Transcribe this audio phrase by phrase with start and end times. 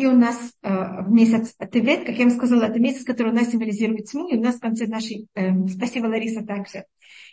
[0.00, 3.50] и у нас э, месяц Тевет, как я вам сказала, это месяц, который у нас
[3.50, 6.86] символизирует тьму, и у нас в конце нашей, э, спасибо, Лариса, также,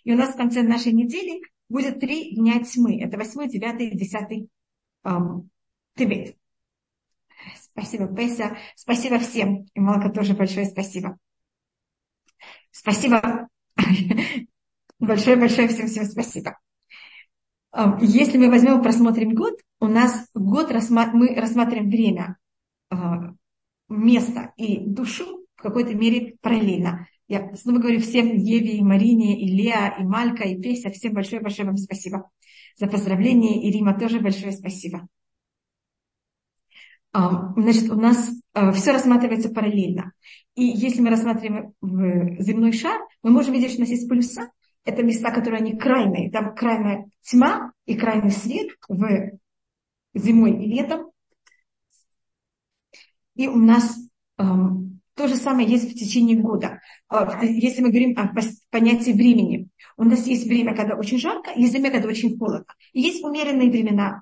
[0.03, 3.01] и у нас в конце нашей недели будет три дня тьмы.
[3.01, 4.49] Это восьмой, девятый, десятый
[5.05, 5.09] э,
[5.95, 6.35] Тевет.
[7.55, 8.57] Спасибо, Песя.
[8.75, 9.65] Спасибо всем.
[9.73, 11.17] И Малка тоже большое спасибо.
[12.71, 13.47] Спасибо.
[14.99, 16.57] Большое-большое всем-всем спасибо.
[17.71, 22.37] А, если мы возьмем и просмотрим год, у нас год мы рассматриваем время,
[23.89, 27.07] место и душу в какой-то мере параллельно.
[27.27, 31.67] Я снова говорю всем Еве, и Марине, и Леа, и Малька, и Песя, всем большое-большое
[31.67, 32.29] вам спасибо
[32.75, 33.61] за поздравление.
[33.63, 35.07] И Рима тоже большое спасибо.
[37.11, 38.29] А, значит, у нас
[38.75, 40.13] все рассматривается параллельно.
[40.55, 41.73] И если мы рассматриваем
[42.39, 44.51] земной шар, мы можем видеть, что у нас есть полюса,
[44.85, 46.31] это места, которые они крайние.
[46.31, 49.31] Там крайняя тьма и крайний свет в
[50.13, 51.11] зимой и летом.
[53.37, 53.97] И у нас
[54.37, 56.79] эм, то же самое есть в течение года.
[57.11, 58.31] Э, если мы говорим о
[58.69, 59.69] понятии времени.
[59.95, 62.73] У нас есть время, когда очень жарко, есть время, когда очень холодно.
[62.93, 64.21] И есть умеренные времена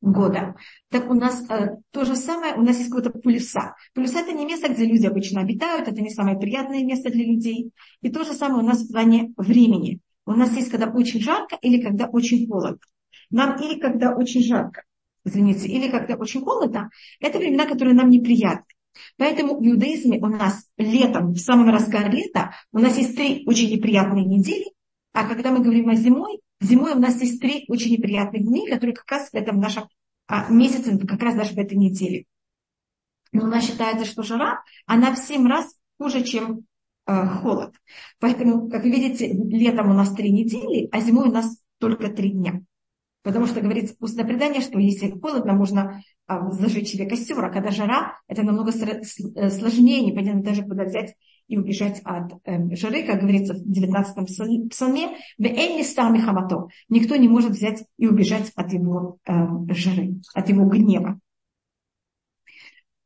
[0.00, 0.56] года.
[0.90, 3.74] Так у нас э, то же самое, у нас есть какое-то полюса.
[3.94, 7.72] Полюса это не место, где люди обычно обитают, это не самое приятное место для людей.
[8.02, 10.00] И то же самое у нас в плане времени.
[10.26, 12.78] У нас есть когда очень жарко или когда очень холодно.
[13.30, 14.82] Нам или когда очень жарко,
[15.26, 18.64] извините, или когда очень холодно, это времена, которые нам неприятны.
[19.18, 23.70] Поэтому в иудаизме у нас летом, в самом разгаре лета, у нас есть три очень
[23.70, 24.64] неприятные недели,
[25.12, 28.94] а когда мы говорим о зимой, зимой у нас есть три очень неприятных дни, которые
[28.94, 29.88] как раз в этом нашем
[30.28, 32.24] а, месяце, как раз даже в этой неделе.
[33.32, 36.64] Но у нас считается, что жара, она в семь раз хуже, чем
[37.06, 37.74] э, холод.
[38.18, 42.30] Поэтому, как вы видите, летом у нас три недели, а зимой у нас только три
[42.30, 42.62] дня.
[43.26, 47.72] Потому что говорится устное предание, что если холодно, можно а, зажечь себе костер, а когда
[47.72, 51.16] жара, это намного э, сложнее, непонятно даже куда взять
[51.48, 55.16] и убежать от э, жары, как говорится в 19-м псалме.
[56.88, 59.32] Никто не может взять и убежать от его э,
[59.70, 61.18] жары, от его гнева.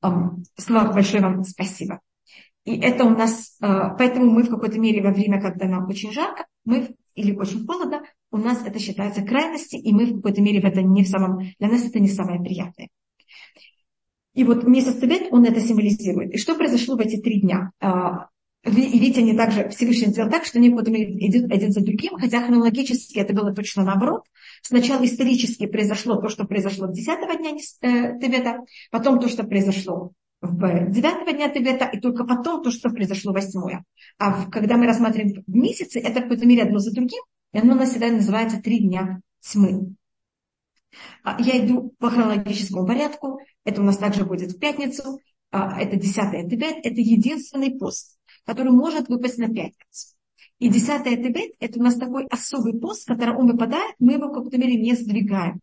[0.03, 0.09] Э,
[0.59, 2.01] Слава большое вам спасибо.
[2.67, 3.67] И это у нас, э,
[3.97, 8.03] поэтому мы в какой-то мере во время, когда нам очень жарко, мы или очень холодно,
[8.31, 11.39] у нас это считается крайности, и мы в какой-то мере в это не в самом,
[11.59, 12.89] для нас это не самое приятное.
[14.35, 16.33] И вот месяц Тевет, он это символизирует.
[16.33, 17.73] И что произошло в эти три дня?
[17.81, 18.29] А,
[18.65, 22.43] и видите, они также Всевышний сделал так, что они потом идут один за другим, хотя
[22.43, 24.23] хронологически это было точно наоборот.
[24.63, 30.13] Сначала исторически произошло то, что произошло в 10 дня э, Тевета, потом то, что произошло
[30.43, 33.83] в 9 дня Тевета, и только потом то, что произошло в 8.
[34.19, 37.23] А когда мы рассматриваем месяцы, это в какой-то мере одно за другим,
[37.53, 39.95] и оно у нас всегда называется три дня тьмы.
[41.23, 43.41] А, я иду по хронологическому порядку.
[43.65, 45.21] Это у нас также будет в пятницу.
[45.51, 46.77] А, это 10 Тибет.
[46.85, 50.17] Это единственный пост, который может выпасть на пятницу.
[50.59, 54.33] И 10 Тибет– это у нас такой особый пост, который он выпадает, мы его в
[54.33, 55.61] какой-то мере не сдвигаем.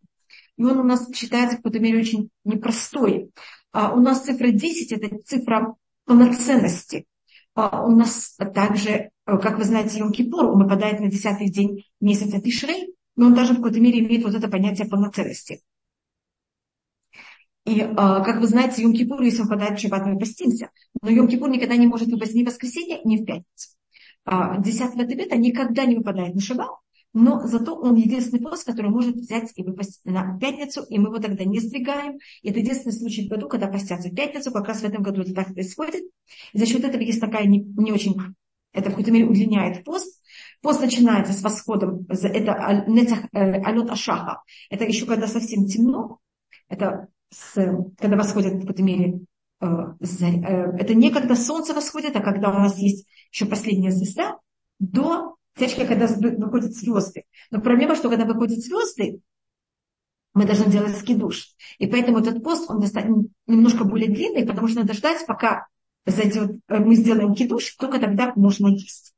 [0.56, 3.30] И он у нас считается в какой-то мере очень непростой.
[3.72, 7.06] А у нас цифра 10– это цифра полноценности.
[7.60, 12.94] А у нас также, как вы знаете, Йом-Кипур, он выпадает на 10 день месяца Тишрей,
[13.16, 15.60] но он даже в какой-то мере имеет вот это понятие полноценности.
[17.64, 20.70] И, а, как вы знаете, Йом-Кипур, если он попадает в шаббат, мы постимся.
[21.02, 23.70] Но Йом-Кипур никогда не может выпасть ни в воскресенье, ни в пятницу.
[24.24, 26.70] А, десятого Тибета никогда не выпадает на шаббат,
[27.14, 31.18] но зато он единственный пост, который может взять и выпасть на пятницу, и мы его
[31.18, 32.18] тогда не сдвигаем.
[32.42, 35.34] Это единственный случай в году, когда постятся в пятницу, как раз в этом году это
[35.34, 36.02] так происходит.
[36.52, 38.16] И за счет этого есть такая не, не очень,
[38.72, 40.18] это в какой-то мере удлиняет пост,
[40.60, 44.42] Пост начинается с восходом, это нецах, э, алют ашаха.
[44.70, 46.18] Это еще когда совсем темно.
[46.68, 47.54] Это с,
[47.98, 49.20] когда восходит в какой-то мере
[49.60, 50.26] э, э,
[50.78, 54.38] это не когда солнце восходит, а когда у нас есть еще последняя звезда,
[54.80, 57.24] до точки, когда выходят звезды.
[57.50, 59.20] Но проблема, что когда выходят звезды,
[60.34, 61.48] мы должны делать скидуш.
[61.78, 62.82] И поэтому этот пост, он
[63.46, 65.66] немножко более длинный, потому что надо ждать, пока
[66.06, 69.14] зайдет, мы сделаем кидуш, только тогда можно есть.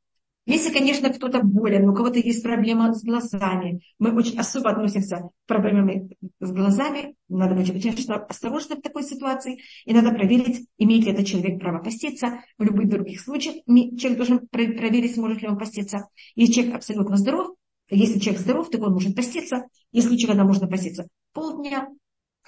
[0.50, 5.30] Если, конечно, кто-то болен, у кого-то есть проблема с глазами, мы очень особо относимся к
[5.46, 6.10] проблемам
[6.40, 11.26] с глазами, надо быть очень осторожны в такой ситуации, и надо проверить, имеет ли этот
[11.26, 12.40] человек право поститься.
[12.58, 16.08] В любых других случаях человек должен проверить, сможет ли он поститься.
[16.34, 17.54] Если человек абсолютно здоров,
[17.88, 19.66] если человек здоров, то он может поститься.
[19.96, 21.86] Случаи, когда можно поститься полдня.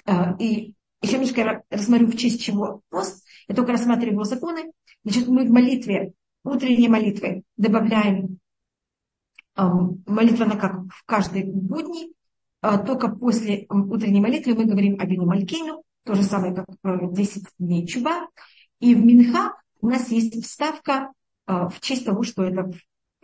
[0.05, 3.23] А, и еще немножко я рассмотрю, в честь чего пост.
[3.47, 4.73] Я только рассматриваю его законы.
[5.05, 6.11] Значит, мы в молитве
[6.43, 8.39] утренней молитвы добавляем
[9.55, 12.13] молитва на как в каждой будни,
[12.61, 17.87] а только после утренней молитвы мы говорим Абину Малькину, то же самое, как 10 дней
[17.87, 18.27] чува.
[18.79, 21.11] И в Минха у нас есть вставка
[21.45, 22.71] в честь того, что это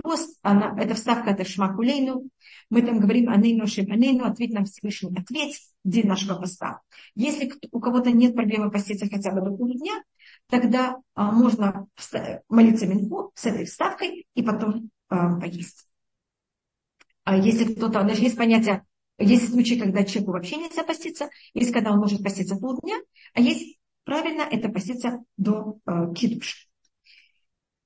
[0.01, 2.29] пост, она, эта вставка это Шмакулейну.
[2.69, 3.25] Мы там говорим
[3.67, 6.81] Шем Анейну, ответь нам Всевышний, ответь день нашего поста.
[7.15, 10.03] Если у кого-то нет проблемы поститься хотя бы до полудня,
[10.49, 11.87] тогда а, можно
[12.49, 15.87] молиться Минху с этой вставкой и потом а, поесть.
[17.23, 18.83] А если кто-то, даже есть понятие,
[19.19, 22.97] есть случаи, когда человеку вообще нельзя поститься, есть когда он может поститься полдня,
[23.33, 26.67] а есть правильно это поститься до э, кидуш.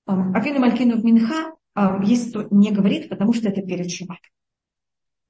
[0.06, 1.56] Афину Малькину в Минха
[2.04, 4.19] есть кто не говорит, потому что это перед Шаббат.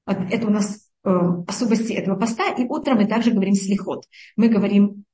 [0.06, 2.52] Это у нас особенности этого поста.
[2.52, 4.04] И утром мы также говорим слихот.
[4.36, 5.04] Мы говорим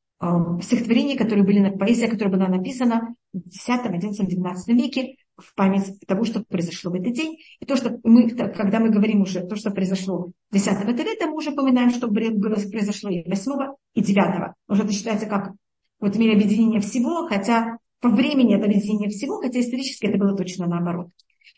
[0.62, 6.24] стихотворения, которые были, поэзия, которая была написана в 10, 11, 12 веке в память того,
[6.24, 7.38] что произошло в этот день.
[7.58, 11.52] И то, что мы, когда мы говорим уже то, что произошло 10 Тевета, мы уже
[11.52, 13.52] упоминаем, что произошло и 8,
[13.94, 14.52] и 9.
[14.68, 15.52] Уже это считается как
[16.00, 20.66] вот мере объединения всего, хотя по времени это объединение всего, хотя исторически это было точно
[20.66, 21.08] наоборот.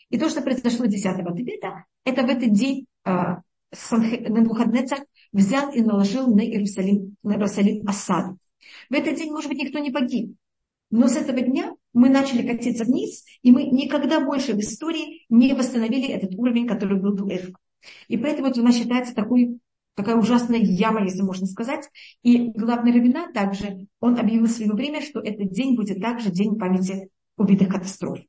[0.09, 3.11] И то, что произошло 10 Тевета, это в этот день э,
[3.91, 4.99] Навуходнецар
[5.31, 8.37] взял и наложил на Иерусалим, на Иерусалим осаду.
[8.89, 10.35] В этот день, может быть, никто не погиб.
[10.91, 15.53] Но с этого дня мы начали катиться вниз, и мы никогда больше в истории не
[15.53, 17.57] восстановили этот уровень, который был до этого.
[18.07, 19.59] И поэтому это у нас считается такой,
[19.95, 21.89] такая ужасная яма, если можно сказать.
[22.21, 26.57] И главный раввина также, он объявил в свое время, что этот день будет также день
[26.57, 28.19] памяти убитых катастроф.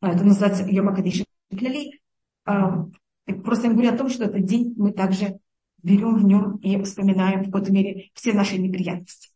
[0.00, 2.00] А, это называется Йома Кадиши Клялей.
[2.44, 5.38] Просто я говорю о том, что этот день мы также
[5.82, 9.29] берем в нем и вспоминаем в какой-то мере все наши неприятности.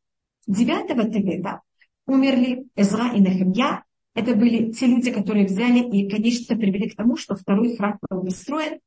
[0.47, 1.63] 9 Тевета
[2.07, 3.85] умерли Эзра и Нахемья.
[4.15, 8.25] Это были те люди, которые взяли и, конечно, привели к тому, что второй храм был
[8.25, 8.79] построен.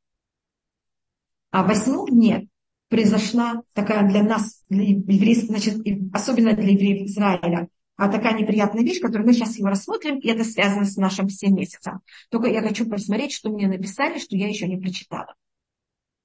[1.52, 2.48] А в восьмом дне
[2.90, 5.82] произошла такая для нас, для еврейских, значит,
[6.14, 7.68] особенно для евреев Израиля,
[7.98, 11.56] а такая неприятная вещь, которую мы сейчас его рассмотрим, и это связано с нашим всем
[11.56, 12.00] месяцем.
[12.30, 15.34] Только я хочу посмотреть, что мне написали, что я еще не прочитала.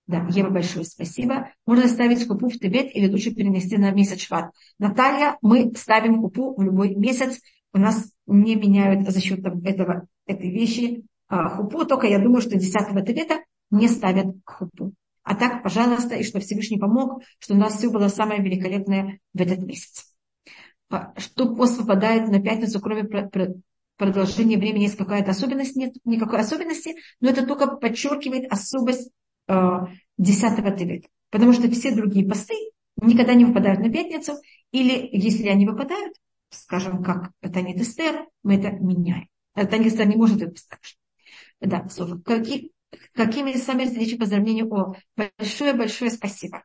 [0.06, 1.50] Да, Ева, большое спасибо.
[1.64, 4.50] Можно ставить хупу в Тибет или лучше перенести на месяц шват.
[4.78, 7.40] Наталья, мы ставим хупу в любой месяц.
[7.72, 12.58] У нас не меняют за счет этого, этой вещи а, хупу, только я думаю, что
[12.58, 12.72] 10
[13.06, 13.40] Тибета
[13.70, 14.92] не ставят хупу.
[15.22, 19.40] А так, пожалуйста, и что Всевышний помог, что у нас все было самое великолепное в
[19.40, 20.12] этот месяц.
[20.90, 23.04] А, что пост выпадает на пятницу, кроме
[23.96, 25.74] продолжения времени, есть какая-то особенность?
[25.74, 29.10] Нет никакой особенности, но это только подчеркивает особость
[29.48, 31.08] 10 Тевета.
[31.30, 32.54] Потому что все другие посты
[32.96, 34.34] никогда не выпадают на пятницу,
[34.70, 36.14] или если они выпадают,
[36.50, 39.28] скажем, как это не тестер, мы это меняем.
[39.54, 40.98] Это не, не может это скажем.
[41.60, 42.72] Да, Софа, какие,
[43.14, 44.64] какими самыми сердечными поздравления?
[44.64, 46.64] О, большое-большое спасибо.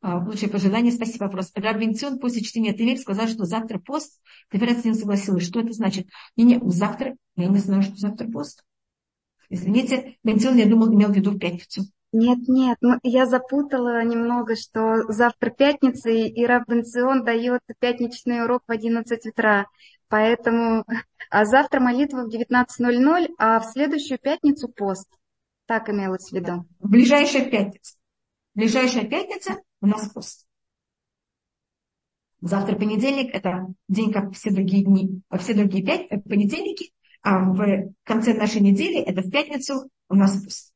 [0.00, 0.92] А, лучшее пожелание.
[0.92, 1.52] Спасибо, вопрос.
[1.54, 4.20] Рабинцион после чтения Тевель сказал, что завтра пост.
[4.50, 5.46] Теперь с ним согласилась.
[5.46, 6.08] Что это значит?
[6.36, 7.16] Не, не, завтра.
[7.36, 8.64] Я не знаю, что завтра пост.
[9.52, 11.82] Извините, Бенцион, я думал, имел в виду в пятницу.
[12.10, 18.72] Нет, нет, я запутала немного, что завтра пятница, и Раб Бенцион дает пятничный урок в
[18.72, 19.66] 11 утра.
[20.08, 20.86] Поэтому,
[21.30, 25.06] а завтра молитва в 19.00, а в следующую пятницу пост.
[25.66, 26.64] Так имелось в виду.
[26.80, 27.96] Ближайшая пятница.
[28.54, 30.46] Ближайшая пятница у нас пост.
[32.40, 36.92] Завтра понедельник, это день, как все другие дни, все другие пять, понедельники,
[37.22, 40.72] в конце нашей недели, это в пятницу, у нас.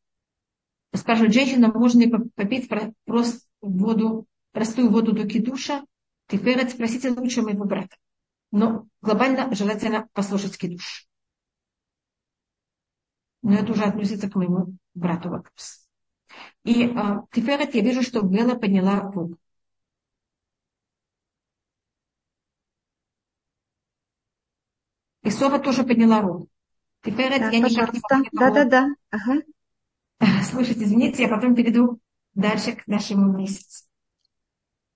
[0.95, 2.71] Скажут, женщинам можно ли попить
[3.05, 5.85] просто воду, простую воду до кидуша?
[6.29, 7.97] Теперь спросите лучше моего брата.
[8.51, 11.07] Но глобально желательно послушать кидуш.
[13.43, 15.87] Но это уже относится к моему брату вопрос.
[16.65, 19.37] И а, теперь я вижу, что Бела подняла руку.
[25.27, 26.49] И Сова тоже подняла руку.
[27.03, 28.29] Теперь да, я никак не могу.
[28.33, 28.89] Да, да, да.
[29.11, 29.43] Ага.
[30.45, 32.01] Слушайте, извините, я потом перейду
[32.35, 33.87] дальше к нашему месяцу.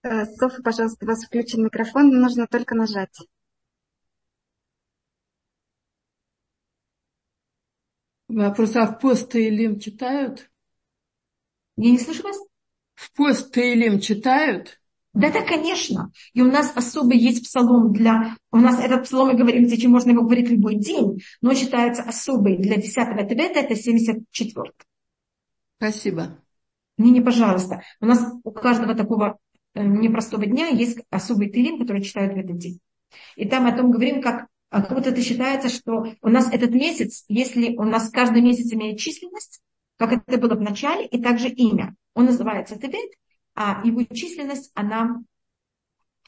[0.02, 3.18] Э, Софа, пожалуйста, у вас включен микрофон, нужно только нажать.
[8.28, 10.48] Вопрос, а в пост Илим читают?
[11.76, 12.36] Я не слышу вас.
[12.94, 14.79] В пост Таилим читают?
[15.12, 16.12] Да, да, конечно.
[16.34, 18.36] И у нас особый есть псалом для...
[18.52, 22.56] У нас этот псалом, мы говорим, зачем можно его говорить любой день, но считается особый
[22.58, 24.72] для 10 Тевета, это 74
[25.78, 26.38] Спасибо.
[26.96, 27.82] Не, не, пожалуйста.
[28.00, 29.38] У нас у каждого такого
[29.74, 32.78] э, непростого дня есть особый тылим, который читают в этот день.
[33.34, 36.70] И там о том говорим, как а как будто это считается, что у нас этот
[36.70, 39.60] месяц, если у нас каждый месяц имеет численность,
[39.96, 41.96] как это было в начале, и также имя.
[42.14, 43.10] Он называется Тевет,
[43.62, 45.22] а его численность, она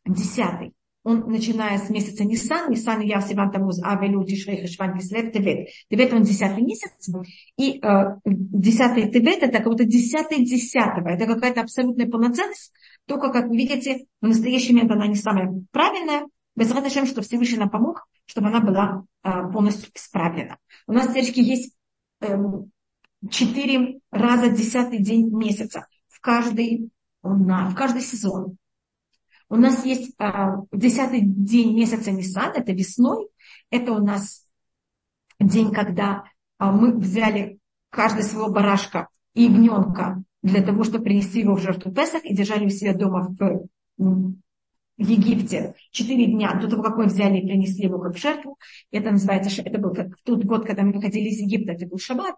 [0.05, 5.71] десятый, он начиная с месяца Нисан, Нисан, Я, Сиван, Тамуз, Авелю, Тишрей, Хашван, Кислев, Тевет.
[5.89, 7.09] Тевет он десятый месяц,
[7.57, 12.71] и э, десятый Тевет это как будто десятый десятого, это какая-то абсолютная полноценность,
[13.07, 17.57] только, как вы видите, в настоящий момент она не самая правильная, без радости, что Всевышний
[17.57, 20.59] нам помог, чтобы она была э, полностью исправлена.
[20.87, 21.75] У нас, девочки, есть
[22.21, 22.71] эм,
[23.31, 25.87] четыре раза десятый день месяца.
[26.09, 26.91] В каждый,
[27.23, 28.57] в каждый сезон.
[29.49, 33.29] У нас есть а, десятый день месяца Нисан, это весной.
[33.71, 34.47] Это у нас
[35.39, 36.25] день, когда
[36.59, 37.59] а, мы взяли
[37.91, 42.67] каждый своего барашка и ягненка для того, чтобы принести его в жертву Песах и держали
[42.67, 44.39] у себя дома в
[45.03, 48.59] в Египте четыре дня до того, как мы взяли и принесли его как жертву.
[48.91, 52.35] Это называется, это был в тот год, когда мы выходили из Египта, это был шаббат.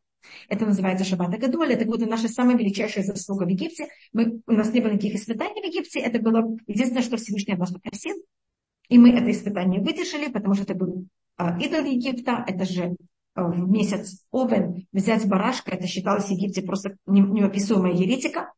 [0.49, 1.73] Это называется шаббат Агадоль.
[1.73, 3.89] Это вот наша самая величайшая заслуга в Египте.
[4.13, 6.01] Мы, у нас не было никаких испытаний в Египте.
[6.01, 8.17] Это было единственное, что Всевышний нас попросил.
[8.89, 11.07] И мы это испытание выдержали, потому что это был
[11.39, 12.45] э, идол Египта.
[12.47, 12.97] Это же
[13.35, 15.73] а, в месяц Овен взять барашка.
[15.73, 18.53] Это считалось в Египте просто неописуемая еретика.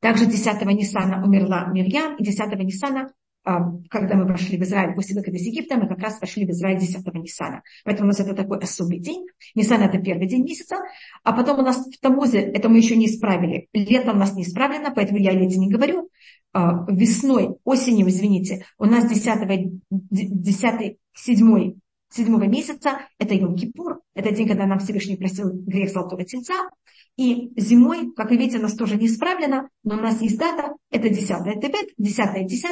[0.00, 3.12] Также 10 Нисана умерла Мирьям, и 10 Нисана,
[3.46, 3.60] а,
[3.90, 6.78] когда мы вошли в Израиль после выхода из Египта, мы как раз вошли в Израиль
[6.78, 7.62] 10 Нисана.
[7.84, 9.26] Поэтому у нас это такой особый день.
[9.54, 10.76] Нисан это первый день месяца.
[11.22, 13.68] А потом у нас в Тамузе, это мы еще не исправили.
[13.74, 16.08] Летом у нас не исправлено, поэтому я о лете не говорю.
[16.54, 21.74] А, весной, осенью, извините, у нас 10, 10 7
[22.14, 26.68] седьмого месяца, это Йом-Кипур, это день, когда нам Всевышний простил грех Золотого Тельца,
[27.16, 30.74] и зимой, как вы видите, у нас тоже не исправлено, но у нас есть дата,
[30.90, 31.28] это 10
[31.60, 32.70] Тебет, 10 10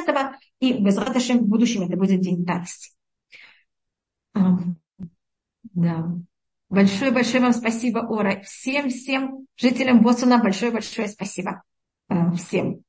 [0.59, 2.91] и без Раташем в будущем это будет день радости.
[5.73, 6.15] Да.
[6.69, 8.41] Большое-большое вам спасибо, Ора.
[8.41, 11.63] Всем-всем жителям Бостона большое-большое спасибо.
[12.07, 12.83] А, всем.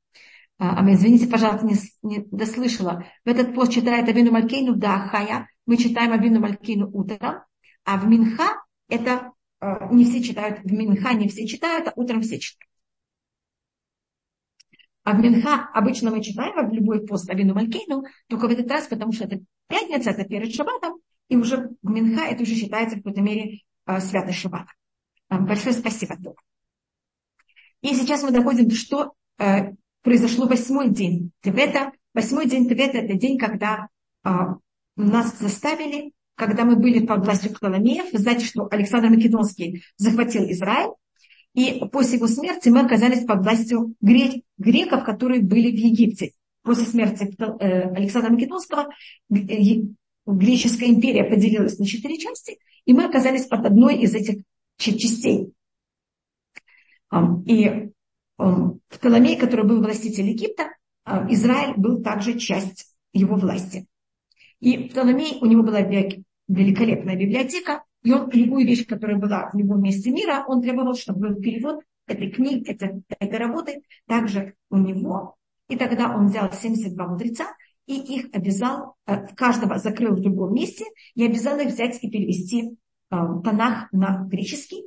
[0.59, 3.05] А, извините, пожалуйста, не, не дослышала.
[3.25, 5.49] В этот пост читает Авину Малькейну да Хая.
[5.67, 7.43] Мы читаем Авину Малькейну утром.
[7.85, 12.21] А в Минха это Э, не все читают в Минха, не все читают, а утром
[12.21, 12.71] все читают.
[15.05, 18.87] А в Минха обычно мы читаем в любой пост Авину Малькейну, только в этот раз,
[18.87, 22.99] потому что это пятница, это перед Шаббатом, и уже в Минха это уже считается в
[22.99, 24.67] какой-то мере э, святый Шаббат.
[25.31, 26.37] Э, большое спасибо, Дух.
[27.81, 31.93] И сейчас мы доходим, что э, произошло восьмой день Тевета.
[32.13, 33.89] Восьмой день Тевета– это день, когда
[34.97, 40.91] нас заставили когда мы были под властью Птоломеев, вы знаете, что Александр Македонский захватил Израиль,
[41.55, 46.33] и после его смерти мы оказались под властью греков, которые были в Египте.
[46.63, 48.89] После смерти э, Александра Македонского
[49.29, 54.43] греческая империя поделилась на четыре части, и мы оказались под одной из этих
[54.79, 55.53] частей.
[57.47, 57.91] И
[58.89, 60.71] Птоломей, который был властитель Египта,
[61.05, 63.87] а, Израиль был также часть его власти.
[64.65, 69.83] И Птоломей, у него была великолепная библиотека, и он любую вещь, которая была в любом
[69.83, 75.37] месте мира, он требовал, чтобы был перевод этой книги, этой, этой работы, также у него.
[75.69, 77.45] И тогда он взял 72 мудреца
[77.87, 82.63] и их обязал, э, каждого закрыл в другом месте, и обязал их взять и перевести
[82.63, 82.71] э,
[83.11, 84.85] Танах на греческий.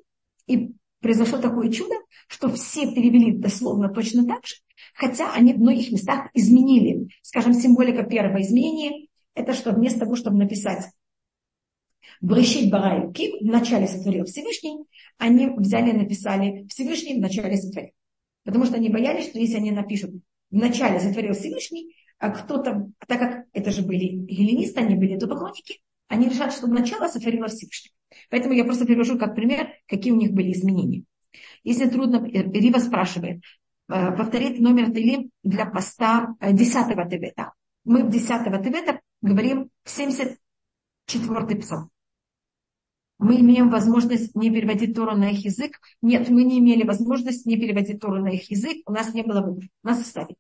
[0.48, 1.94] И произошло такое чудо,
[2.28, 4.56] что все перевели дословно точно так же,
[4.96, 7.10] хотя они в многих местах изменили.
[7.22, 9.07] Скажем, символика первого изменения
[9.38, 10.86] это что вместо того, чтобы написать
[12.22, 14.86] Брешит Барай Ким, в начале сотворил Всевышний,
[15.18, 17.92] они взяли и написали Всевышний в начале сотворил.
[18.44, 20.12] Потому что они боялись, что если они напишут
[20.50, 25.82] в начале сотворил Всевышний, а кто-то, так как это же были геленисты, они были идолопоклонники,
[26.08, 27.92] они решат, что в начало сотворила Всевышний.
[28.30, 31.04] Поэтому я просто привожу как пример, какие у них были изменения.
[31.64, 33.44] Если трудно, Рива спрашивает,
[33.90, 37.54] э, повторить номер Телим для поста 10 э, Тевета.
[37.84, 41.90] Мы в 10 Тевета говорим 74-й псалом.
[43.20, 45.80] Мы имеем возможность не переводить Тору на их язык.
[46.02, 48.78] Нет, мы не имели возможности не переводить Тору на их язык.
[48.86, 49.68] У нас не было выбора.
[49.82, 50.38] Нас оставили.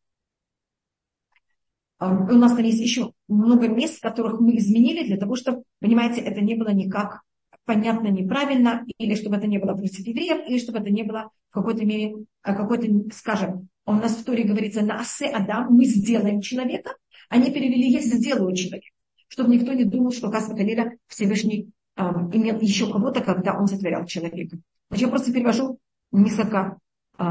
[1.98, 6.22] А, у нас там есть еще много мест, которых мы изменили для того, чтобы, понимаете,
[6.22, 7.24] это не было никак
[7.68, 11.54] понятно неправильно, или чтобы это не было против евреев, или чтобы это не было в
[11.54, 16.42] какой-то мере, а, какой-то, скажем, у нас в Торе говорится на асе Адам, мы сделаем
[16.42, 16.96] человека,
[17.30, 18.88] они перевели «я сделаю человека»,
[19.28, 24.06] чтобы никто не думал, что Касма Калиля Всевышний э, имел еще кого-то, когда он сотворял
[24.06, 24.58] человека.
[24.90, 25.80] Значит, я просто перевожу
[26.12, 26.80] несколько,
[27.20, 27.24] э,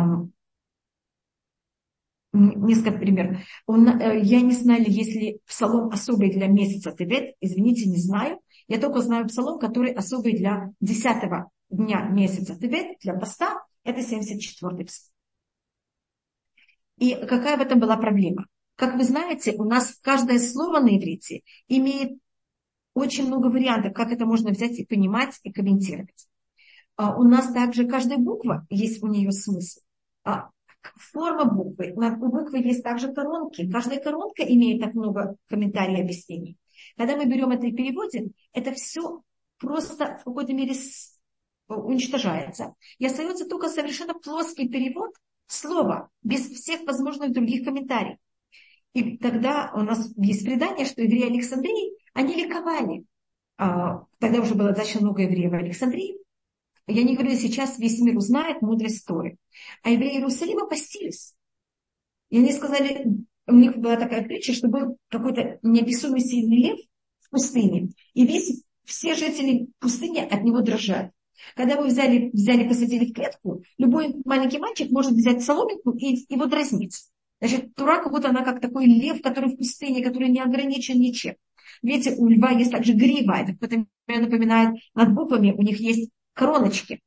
[2.32, 3.38] несколько примеров.
[3.66, 8.40] Он, э, я не знаю, есть ли псалом особый для месяца Тевет, извините, не знаю.
[8.68, 13.62] Я только знаю псалом, который особый для десятого дня месяца Тевет, для поста.
[13.84, 15.12] Это 74-й псалом.
[16.98, 18.46] И какая в этом была проблема?
[18.76, 22.18] Как вы знаете, у нас каждое слово на иврите имеет
[22.94, 26.28] очень много вариантов, как это можно взять и понимать, и комментировать.
[26.96, 29.80] А у нас также каждая буква есть у нее смысл.
[30.24, 30.50] А
[30.94, 31.92] форма буквы.
[31.94, 33.70] У буквы есть также коронки.
[33.70, 36.56] Каждая коронка имеет так много комментариев и объяснений.
[36.96, 39.22] Когда мы берем это и переводим, это все
[39.58, 40.74] просто в какой-то мере
[41.68, 42.74] уничтожается.
[42.98, 45.10] И остается только совершенно плоский перевод
[45.46, 48.18] слова, без всех возможных других комментариев.
[48.96, 53.04] И тогда у нас есть предание, что евреи Александрии, они ликовали.
[53.58, 56.16] А, тогда уже было достаточно много евреев в Александрии.
[56.86, 59.36] Я не говорю, сейчас весь мир узнает мудрость Торы.
[59.82, 61.34] А евреи Иерусалима постились.
[62.30, 63.06] И они сказали,
[63.46, 66.78] у них была такая притча, что был какой-то неописуемый сильный лев
[67.20, 67.90] в пустыне.
[68.14, 71.10] И весь, все жители пустыни от него дрожат.
[71.54, 76.46] Когда вы взяли, взяли, посадили в клетку, любой маленький мальчик может взять соломинку и его
[76.46, 77.10] дразнить.
[77.40, 81.34] Значит, Тура как будто она как такой лев, который в пустыне, который не ограничен ничем.
[81.82, 87.02] Видите, у льва есть также грива, это кто-то напоминает над буквами, у них есть короночки.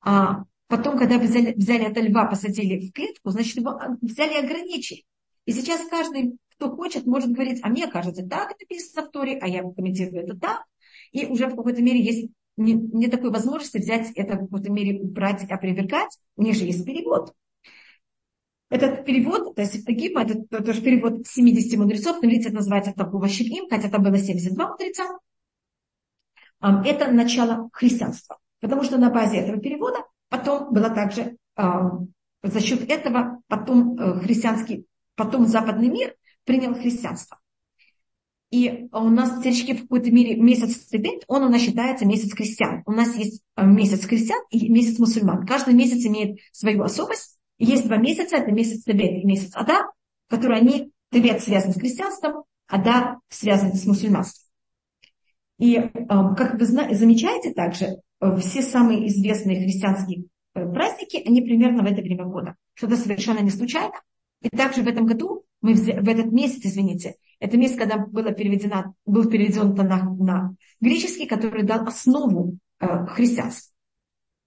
[0.00, 5.04] А потом, когда взяли, взяли это льва, посадили в клетку, значит, его взяли и ограничили.
[5.46, 9.38] И сейчас каждый, кто хочет, может говорить, а мне кажется, так это написано в Торе,
[9.40, 10.64] а я комментирую это так.
[11.12, 15.00] И уже в какой-то мере есть не, не такой возможности взять это в какой-то мере
[15.00, 16.18] убрать и опровергать.
[16.36, 17.32] У них же есть перевод.
[18.70, 23.28] Этот перевод, то есть Тагима, это тоже перевод 70 мудрецов, на иврите это называется Табува
[23.28, 25.18] Шивим, хотя там было 72 мудреца.
[26.60, 28.38] Это начало христианства.
[28.60, 31.36] Потому что на базе этого перевода потом было также
[32.42, 37.38] за счет этого потом э, христианский, потом западный мир принял христианство.
[38.50, 42.82] И у нас теоретически в какой-то мере месяц Тебет, он у нас считается месяц христиан.
[42.86, 45.46] У нас есть э, месяц христиан и месяц мусульман.
[45.46, 47.37] Каждый месяц имеет свою особость.
[47.58, 49.86] Есть два месяца, это месяц Тебет и месяц Адар,
[50.28, 54.48] которые они, Тебет связан с христианством, Адар связан с мусульманством.
[55.58, 61.86] И э, как вы замечаете также, э, все самые известные христианские праздники, они примерно в
[61.86, 62.56] это время года.
[62.74, 63.94] Что-то совершенно не случайно.
[64.40, 68.94] И также в этом году, мы в этот месяц, извините, это место, когда было переведено,
[69.04, 73.72] был переведен на, на греческий, который дал основу э, христианства.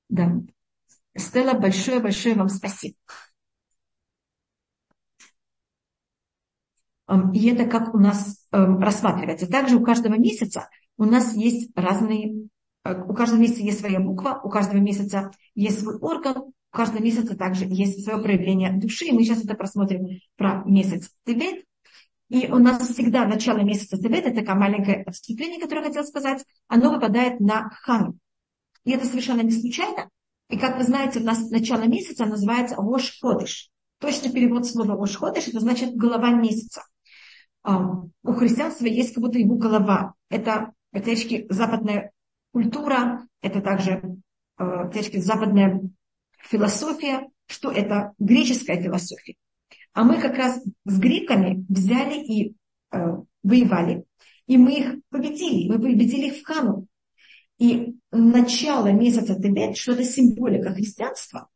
[0.09, 0.41] Да.
[1.15, 2.95] Стелла, большое-большое вам спасибо.
[7.33, 9.47] И это как у нас э, рассматривается.
[9.47, 12.47] Также у каждого месяца у нас есть разные,
[12.85, 17.03] э, у каждого месяца есть своя буква, у каждого месяца есть свой орган, у каждого
[17.03, 19.07] месяца также есть свое проявление души.
[19.07, 21.65] И мы сейчас это просмотрим про месяц Тибет.
[22.29, 26.45] И у нас всегда начало месяца Тевет, это такое маленькое отступление, которое я хотела сказать,
[26.69, 28.17] оно выпадает на Хану.
[28.85, 30.09] И это совершенно не случайно.
[30.51, 33.69] И как вы знаете, у нас начало месяца называется Рош Ходыш.
[33.99, 36.83] Точный перевод слова Рош Ходыш, это значит голова месяца.
[37.63, 40.13] У христианства есть как будто его голова.
[40.29, 42.11] Это, опять западная
[42.51, 44.17] культура, это также,
[44.57, 45.81] опять западная
[46.37, 49.35] философия, что это греческая философия.
[49.93, 52.55] А мы как раз с греками взяли и
[52.91, 52.97] э,
[53.43, 54.05] воевали.
[54.47, 55.69] И мы их победили.
[55.69, 56.87] Мы победили их в Хану.
[57.61, 61.47] И начало месяца Тибет, что это символика христианства,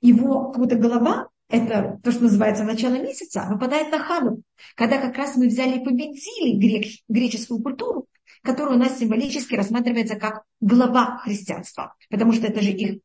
[0.00, 4.42] его как будто голова, это то, что называется начало месяца, выпадает на Хану,
[4.74, 8.06] когда как раз мы взяли и победили грек, греческую культуру,
[8.42, 13.00] которая у нас символически рассматривается как глава христианства, потому что это же их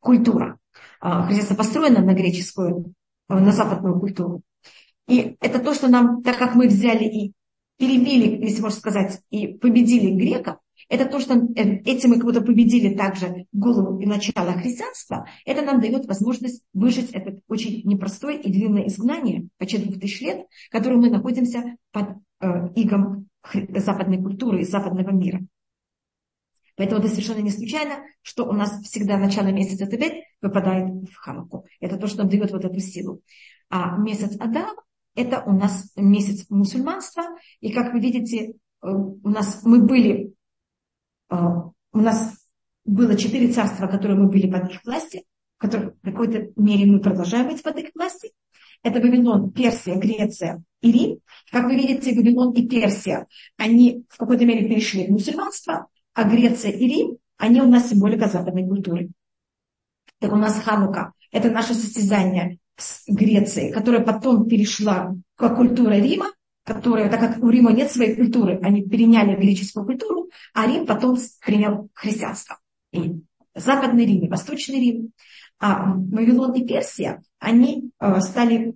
[0.00, 0.58] культура.
[1.00, 2.94] А, христианство построено на греческую
[3.28, 4.42] Э, на западную культуру.
[5.06, 7.32] И это то, что нам, так как мы взяли и
[7.78, 10.56] перебили, если можно сказать, и победили греков,
[10.88, 15.62] это то, что э, этим мы как будто победили также голову и начало христианства, это
[15.62, 20.72] нам дает возможность выжить это очень непростое и длинное изгнание, почти двух тысяч лет, в
[20.72, 25.40] котором мы находимся под э, игом западной культуры и западного мира.
[26.76, 31.66] Поэтому это совершенно не случайно, что у нас всегда начало месяца Тебет выпадает в Хануку.
[31.80, 33.22] Это то, что нам дает вот эту силу.
[33.70, 34.74] А месяц Адам–
[35.14, 37.24] это у нас месяц мусульманства.
[37.60, 40.33] И как вы видите, э, у нас мы были,
[41.92, 42.34] у нас
[42.84, 45.22] было четыре царства, которые мы были под их властью,
[45.58, 48.30] в которых в какой-то мере мы продолжаем быть под их властью.
[48.82, 51.18] Это Вавилон, Персия, Греция и Рим.
[51.50, 56.70] Как вы видите, Вавилон и Персия, они в какой-то мере перешли в мусульманство, а Греция
[56.72, 59.10] и Рим, они у нас символика западной культуры.
[60.20, 66.26] Так у нас Ханука– это наше состязание с Грецией, которая потом перешла к культуре Рима,
[66.64, 71.16] которая, так как у Рима нет своей культуры, они переняли греческую культуру, а Рим потом
[71.44, 72.58] принял христианство.
[72.92, 73.22] И
[73.54, 75.12] Западный Рим и Восточный Рим.
[75.60, 78.74] А Вавилон и Персия, они э, стали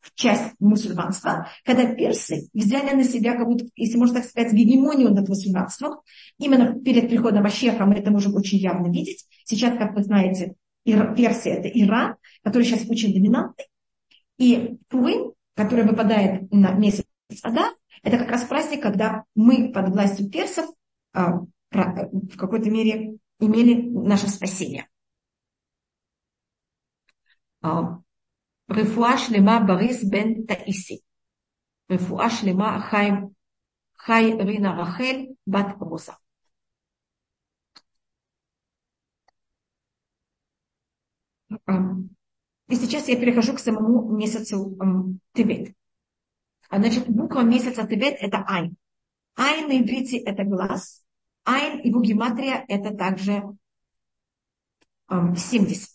[0.00, 5.12] в часть мусульманства, когда персы взяли на себя, как будто, если можно так сказать, гегемонию
[5.12, 6.00] над мусульманством.
[6.38, 9.26] Именно перед приходом Ашеха мы это можем очень явно видеть.
[9.44, 13.66] Сейчас, как вы знаете, Персия– это Иран, который сейчас очень доминантный.
[14.38, 17.04] И Пурим, который выпадает на месяц
[17.42, 20.66] Ада– это как раз праздник, когда мы под властью персов
[21.12, 21.40] а,
[21.72, 24.88] э, в какой-то мере имели наше спасение.
[27.62, 28.00] А,
[28.68, 31.02] Рифуа шлема Борис бен Таиси.
[31.88, 33.34] Рифуа шлема Хайм
[33.96, 36.16] Хай Рина Рахель бат Роза.
[41.66, 41.72] А,
[42.68, 44.78] и сейчас я перехожу к самому месяцу
[45.34, 45.74] Тибет.
[46.70, 48.76] Значит, буква месяца Тибет– это Айн.
[49.34, 51.04] Айн на иврите– это глаз.
[51.44, 53.42] Айн, его гематрия– это также
[55.08, 55.88] 70.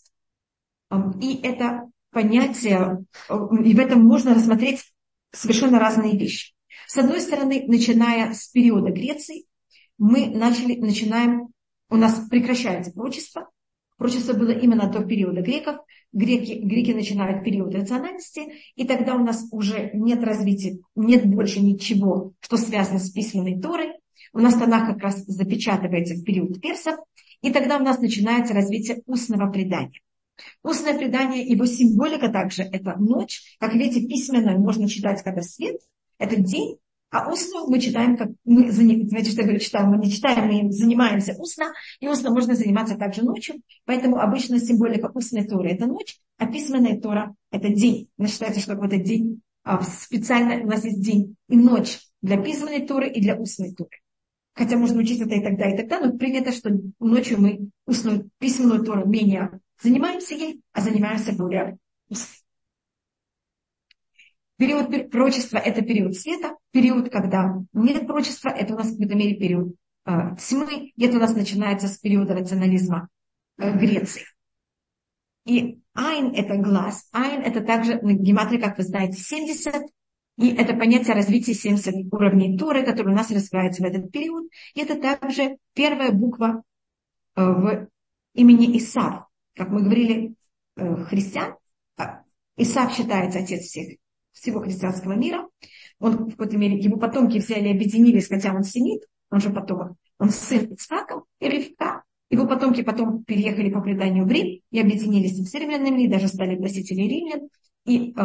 [1.20, 4.92] И это понятие, и в этом можно рассмотреть
[5.32, 6.54] совершенно разные вещи.
[6.86, 9.46] С одной стороны, начиная с периода Греции,
[9.98, 11.48] мы начали, начинаем,
[11.88, 13.48] у нас прекращается прочество.
[13.96, 15.78] Прочество было именно до периода греков.
[16.12, 18.40] Греки, греки начинают период рациональности,
[18.74, 23.92] и тогда у нас уже нет развития, нет больше ничего, что связано с письменной Торой.
[24.32, 26.96] У нас Танах как раз запечатывается в период персов,
[27.42, 30.00] и тогда у нас начинается развитие устного предания.
[30.62, 33.56] Устное предание, его символика также это ночь.
[33.58, 35.76] Как видите, письменную можно читать, когда свет,
[36.18, 36.76] это день,
[37.16, 40.70] а устно мы читаем, как мы, знаете, что я говорю, читаем, мы не читаем, мы
[40.70, 43.62] занимаемся устно, и устно можно заниматься также ночью.
[43.86, 48.08] Поэтому обычно символика устной Торы– это ночь, а письменная Тора– это день.
[48.18, 52.86] Она считается, что какой-то день, а специально у нас есть день и ночь для письменной
[52.86, 53.98] Торы и для устной Торы.
[54.54, 58.84] Хотя можно учить это и тогда, и тогда, но принято, что ночью мы устную письменную
[58.84, 61.78] Тору менее занимаемся ей, а занимаемся более
[62.10, 62.35] устной.
[64.58, 69.34] Период пророчества– это период света, период, когда нет пророчества, это у нас в какой-то мере
[69.34, 69.74] период
[70.06, 73.08] э, тьмы, и это у нас начинается с периода рационализма
[73.58, 74.22] э, Греции.
[75.44, 79.74] И айн– это глаз, айн– это также, ну, гематрия, как вы знаете, 70,
[80.38, 84.50] и это понятие развития 70 уровней Торы, которые у нас развиваются в этот период.
[84.74, 86.62] И это также первая буква
[87.36, 87.88] э, в
[88.34, 89.26] имени Исав.
[89.54, 90.34] Как мы говорили,
[90.76, 91.56] э, христиан,
[91.96, 92.22] а,
[92.56, 93.96] Исав считается отец всех,
[94.36, 95.48] всего христианского мира.
[95.98, 99.96] Он в какой-то мере, его потомки взяли и объединились, хотя он семит, он же потомок,
[100.18, 102.02] он сын Ицхака и Ревка.
[102.28, 106.56] Его потомки потом переехали по преданию в Рим и объединились с римлянами, и даже стали
[106.56, 107.48] носителями римлян.
[107.84, 108.24] И э,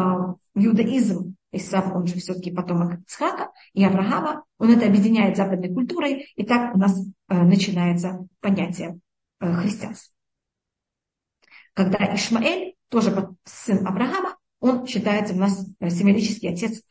[0.56, 6.32] иудаизм Исав, он же все-таки потомок Цхака и Авраама, он это объединяет с западной культурой,
[6.36, 9.00] и так у нас э, начинается понятие
[9.40, 10.12] э, христианства.
[11.74, 16.82] Когда Ишмаэль, тоже сын Авраама, он считается у нас э, символический отец,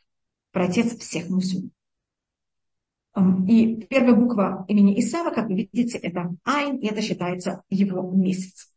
[0.51, 1.71] праотец всех мусульман.
[3.15, 8.11] Эм, и первая буква имени Исава, как вы видите, это Айн, и это считается его
[8.11, 8.73] месяц.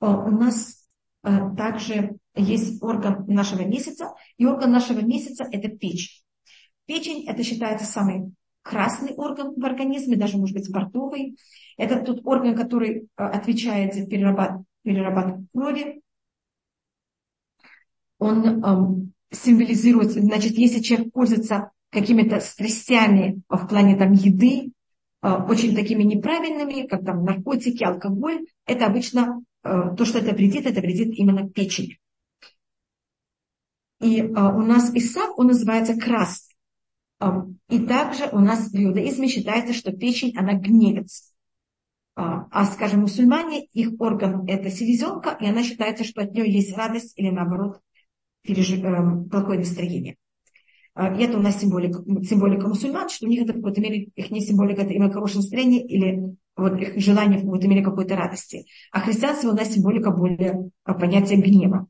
[0.00, 0.88] Э, у нас
[1.22, 6.22] э, также есть орган нашего месяца, и орган нашего месяца– это печень.
[6.86, 11.36] Печень– это считается самый красный орган в организме, даже, может быть, бордовый.
[11.76, 16.01] Это тот орган, который отвечает за перерабатывание, перерабатывание крови.
[18.22, 24.72] Он символизирует, значит, если человек пользуется какими-то страстями в плане там, еды,
[25.22, 30.66] э, очень такими неправильными, как там наркотики, алкоголь, это обычно э, то, что это вредит,
[30.66, 31.96] это вредит именно печень.
[34.00, 36.56] И а, у нас Исав, он называется красный.
[37.20, 41.32] А, и также у нас в иудаизме считается, что печень, она гневится.
[42.16, 46.76] А, а, скажем, мусульмане, их орган это селезенка, и она считается, что от нее есть
[46.76, 47.80] радость или наоборот
[48.42, 48.72] переж...
[48.72, 50.16] Эм, плохое настроение.
[50.94, 54.30] И это у нас символика, символика мусульман, что у них это в какой-то мере, их
[54.30, 58.66] не символика, это именно хорошее настроение или вот их желание в какой-то мере какой-то радости.
[58.90, 61.88] А христианство у нас символика более понятия гнева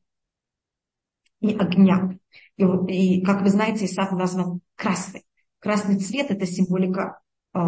[1.41, 2.17] и огня.
[2.57, 5.25] И, и как вы знаете, Исаак назван красный.
[5.59, 7.21] Красный цвет– это символика
[7.55, 7.61] э,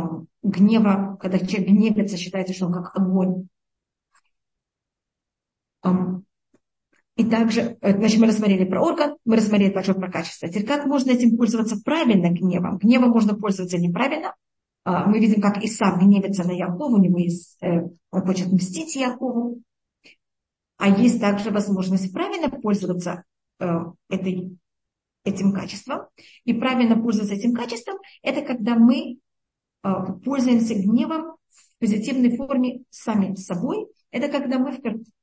[0.42, 1.18] гнева.
[1.20, 3.48] Когда человек гневится, считается, что он как огонь.
[7.16, 10.48] И также, э, значит, мы рассмотрели про орган, мы рассмотрели также про качество.
[10.48, 12.78] Теперь, как можно этим пользоваться правильно гневом?
[12.78, 14.34] Гневом можно пользоваться неправильно.
[14.86, 18.96] Uh, мы видим, как Исаак гневится на Якову, у него есть, uh, он хочет мстить
[18.96, 19.62] Якову.
[20.76, 23.24] А есть также возможность правильно пользоваться
[23.60, 24.58] Э, этой,
[25.24, 26.08] этим качеством.
[26.44, 29.18] И правильно пользоваться этим качеством– это когда мы
[29.82, 29.88] э,
[30.24, 33.86] пользуемся гневом в позитивной форме сами собой.
[34.10, 34.72] Это когда мы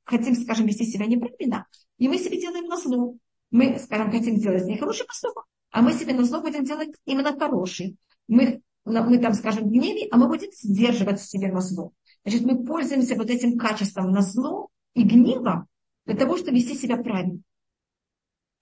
[0.04, 1.66] хотим, скажем, вести себя неправильно,
[1.98, 3.16] и мы себе делаем на зло.
[3.50, 7.96] Мы, скажем, хотим сделать нехороший поступок, а мы себе на зло будем делать именно хороший.
[8.28, 11.92] Мы, мы там, скажем, в гневе, а мы будем сдерживать себе на зло.
[12.24, 15.66] Значит, мы пользуемся вот этим качеством на зло и гневом
[16.06, 17.40] для того, чтобы вести себя правильно.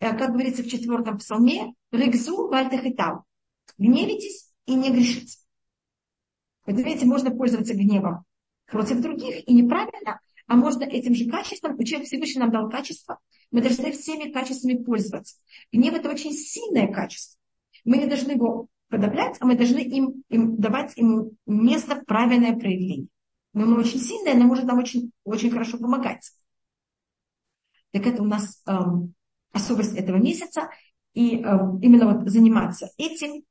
[0.00, 3.24] Э, как говорится в четвертом псалме, «Регзу вальтахитал»–
[3.78, 5.38] «Гневитесь и не грешите».
[6.66, 8.24] Вы видите, можно пользоваться гневом
[8.66, 10.20] против других и неправильно,
[10.50, 13.20] а можно этим же качеством, человек Всевышний нам дал качество,
[13.52, 15.36] мы должны всеми качествами пользоваться.
[15.72, 17.38] Гнев– это очень сильное качество.
[17.84, 22.56] Мы не должны его подавлять, а мы должны им, им давать ему место в правильное
[22.56, 23.06] проявление.
[23.52, 26.28] Но оно очень сильное, оно может нам очень, очень хорошо помогать.
[27.92, 29.14] Так это у нас эм,
[29.52, 30.68] особость этого месяца.
[31.14, 33.44] И эм, именно вот заниматься этим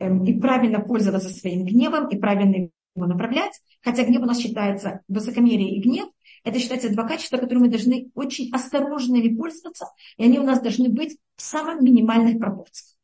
[0.00, 3.52] эм, и правильно пользоваться своим гневом, и правильно его направлять.
[3.82, 6.08] Хотя гнев у нас считается высокомерие и гнев.
[6.44, 9.86] Это считается два качества, которые мы должны очень осторожно пользоваться,
[10.18, 12.94] и они у нас должны быть в самых минимальных пропорциях.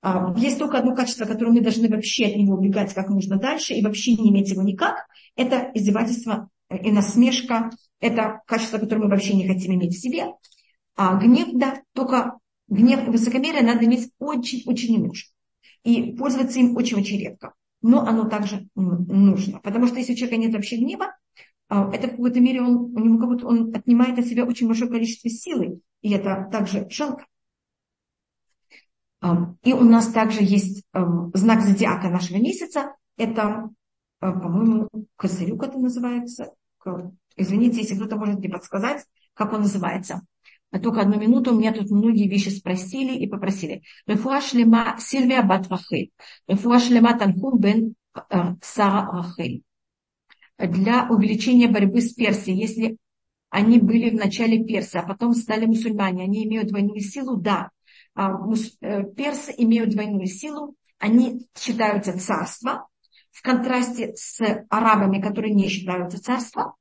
[0.00, 3.74] А, есть только одно качество, которое мы должны вообще от него убегать как можно дальше
[3.74, 5.06] и вообще не иметь его никак.
[5.36, 7.70] Это издевательство и насмешка.
[8.00, 10.26] Это качество, которое мы вообще не хотим иметь в себе.
[10.96, 15.32] А гнев, да, только гнев и высокомерие надо иметь очень-очень немножко.
[15.84, 17.54] И пользоваться им очень-очень редко.
[17.80, 19.60] Но оно также нужно.
[19.60, 21.16] Потому что если у человека нет вообще гнева,
[21.72, 24.90] это в какой-то мере он, у него как будто он отнимает от себя очень большое
[24.90, 25.80] количество силы.
[26.02, 27.24] И это также жалко.
[29.62, 30.84] И у нас также есть
[31.34, 32.96] знак зодиака нашего месяца.
[33.16, 33.70] Это,
[34.20, 36.52] э, по-моему, козырюк это называется.
[37.36, 40.22] Извините, если кто-то может мне подсказать, как он называется.
[40.72, 43.82] А только одну минуту, у меня тут многие вещи спросили и попросили.
[44.06, 46.10] Сильвия бат Рахель.
[46.48, 47.94] Рефуа шлема Танхум бен
[48.60, 49.62] Сара Рахель.
[50.68, 52.96] Для увеличения борьбы с Персией, если
[53.50, 57.70] они были в начале Персии, а потом стали мусульмане, они имеют двойную силу, да,
[58.14, 58.32] а,
[58.80, 62.86] э, персы имеют двойную силу, они считаются царство,
[63.32, 66.74] в контрасте с арабами, которые не считаются царством,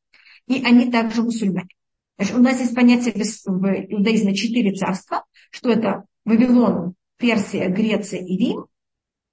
[0.48, 1.70] и они также мусульмане.
[2.18, 8.38] Значит, у нас есть понятие в иудаизме четыре царства, что это Вавилон, Персия, Греция и
[8.38, 8.66] Рим.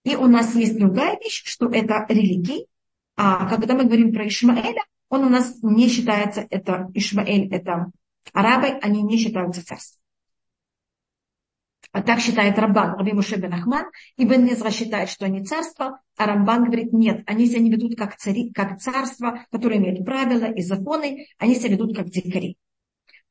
[0.05, 2.67] И у нас есть другая вещь, что это религии.
[3.21, 7.91] А когда мы говорим про Ишмаэля, он у нас не считается, это Ишмаэль, это
[8.33, 10.01] арабы, они не считаются царством.
[11.91, 16.01] А так считает Рамбан, Раби Муше бен Ахман, и Бен Незра считает, что они царство,
[16.17, 20.45] а Рамбан говорит, нет, они себя не ведут как, цари, как царство, которое имеет правила
[20.45, 22.57] и законы, они себя ведут как дикари.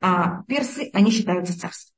[0.02, 1.94] А персы, они считаются царством.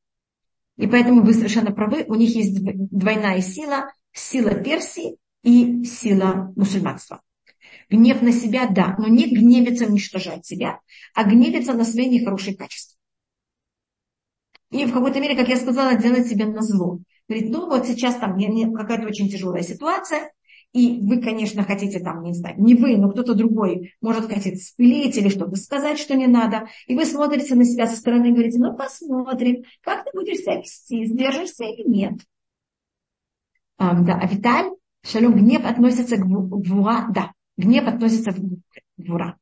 [0.76, 7.20] И поэтому вы совершенно правы, у них есть двойная сила, сила Персии и сила мусульманства.
[7.90, 10.80] Гнев на себя, да, но не гневится уничтожать себя,
[11.14, 12.96] а гневится на свои нехорошие качества.
[14.70, 17.00] И в какой-то мере, как я сказала, делать себе на зло.
[17.28, 18.38] Говорит, ну вот сейчас там
[18.74, 20.32] какая-то очень тяжелая ситуация,
[20.72, 25.16] и вы, конечно, хотите там, не знаю, не вы, но кто-то другой может хотеть спилить
[25.16, 26.68] или что-то сказать, что не надо.
[26.86, 30.58] И вы смотрите на себя со стороны и говорите, ну посмотрим, как ты будешь себя
[30.58, 32.14] вести, сдержишься или нет.
[33.78, 34.70] А, да, а Виталь,
[35.02, 38.36] шалом, гнев относится к вура, да, гнев относится к
[38.96, 39.36] вура.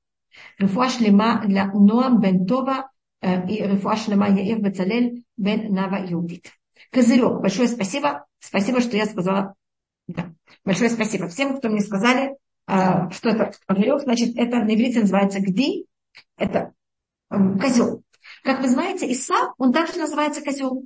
[0.59, 2.91] Рефуа шлема для Ноам Бентова
[3.23, 6.53] и Рефуа Шлема Яир Бецалель Бен Нава Иудит.
[6.93, 8.27] Козырек, большое спасибо.
[8.39, 9.55] Спасибо, что я сказала.
[10.07, 10.33] Да.
[10.65, 14.03] Большое спасибо всем, кто мне сказали, что это козырек.
[14.03, 15.87] Значит, это на иврите называется гди.
[16.37, 16.73] Это
[17.29, 18.03] козел.
[18.45, 20.85] Как вы знаете, Иса, он также называется козел.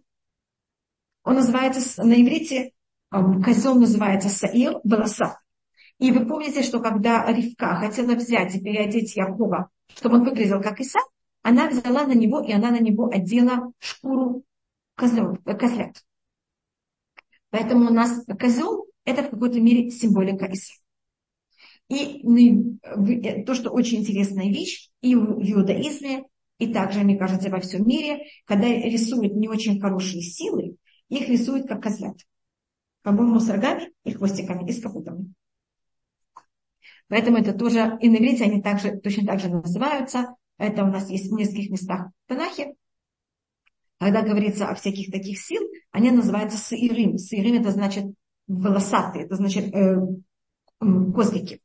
[1.25, 2.73] Он называется на иврите,
[3.11, 5.39] козел называется Саир Баласа.
[6.03, 10.81] И вы помните, что когда Ривка хотела взять и переодеть Якова, чтобы он выглядел как
[10.81, 10.99] Иса,
[11.43, 14.43] она взяла на него, и она на него одела шкуру
[14.97, 16.05] козлов, козлят.
[17.51, 20.73] Поэтому у нас козел– это в какой-то мере символика Иса.
[21.89, 26.25] И э, то, что очень интересная вещь, и в иудаизме,
[26.59, 30.75] и также, мне кажется, во всем мире, когда рисуют не очень хорошие силы,
[31.09, 32.17] их рисуют как козлят.
[33.03, 35.33] По-моему, с рогами и хвостиками, и с капутами.
[37.13, 40.35] Поэтому это тоже, и на иврите они также, точно так же называются.
[40.57, 42.73] Это у нас есть в нескольких местах в Танахе.
[43.99, 47.19] Когда говорится о всяких таких сил, они называются саирим.
[47.19, 48.07] Саирим это значит
[48.47, 49.97] волосатые, это значит э,
[50.81, 51.61] козлики.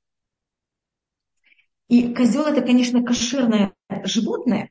[1.88, 4.70] И козел это, конечно, кошерное животное,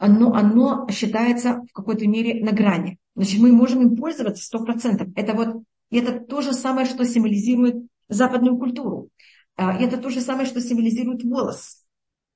[0.00, 2.98] но оно считается в какой-то мере на грани.
[3.14, 5.10] Значит, мы можем им пользоваться сто процентов.
[5.14, 7.76] Это вот, это то же самое, что символизирует
[8.08, 9.10] западную культуру.
[9.58, 11.84] А, это то же самое, что символизирует волос.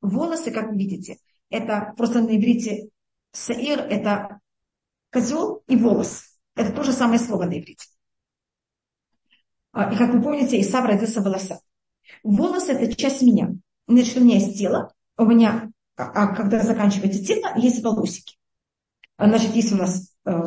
[0.01, 1.19] Волосы, как вы видите,
[1.51, 2.89] это просто на иврите
[3.31, 4.41] саир, это
[5.13, 6.25] козел и волос.
[6.57, 7.87] Это то же самое слово на иврите.
[9.71, 11.61] А, и как вы помните, Исав родился в волосах.
[12.25, 13.55] Волос– это часть меня.
[13.87, 18.37] Значит, у меня есть тело, у меня, а, а когда заканчивается тело, есть волосики.
[19.17, 20.41] А, значит, есть у нас, э,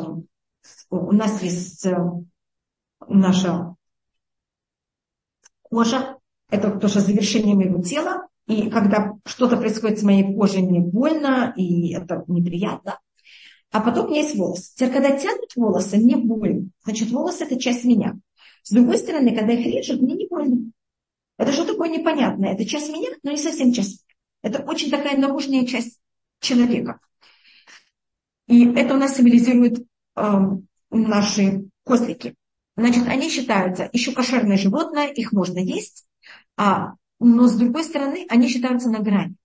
[0.90, 1.96] у нас есть э,
[3.08, 3.74] наша
[5.62, 6.15] кожа,
[6.50, 11.92] это тоже завершение моего тела, и когда что-то происходит с моей кожей, мне больно, и
[11.94, 13.00] это неприятно.
[13.72, 14.72] А потом у меня есть волосы.
[14.74, 16.68] Теперь, когда тянут волосы, мне больно.
[16.84, 18.16] Значит, волосы– это часть меня.
[18.62, 20.70] С другой стороны, когда их режут, мне не больно.
[21.38, 22.54] Это что такое непонятное?
[22.54, 24.04] Это часть меня, но не совсем часть.
[24.42, 26.00] Это очень такая наружная часть
[26.40, 27.00] человека.
[28.46, 29.84] И это у нас символизирует
[30.16, 30.40] э,
[30.90, 32.36] наши козлики.
[32.76, 36.06] Значит, они считаются еще кошерное животное, их можно есть,
[36.56, 39.36] а, но с другой стороны, они считаются на грани.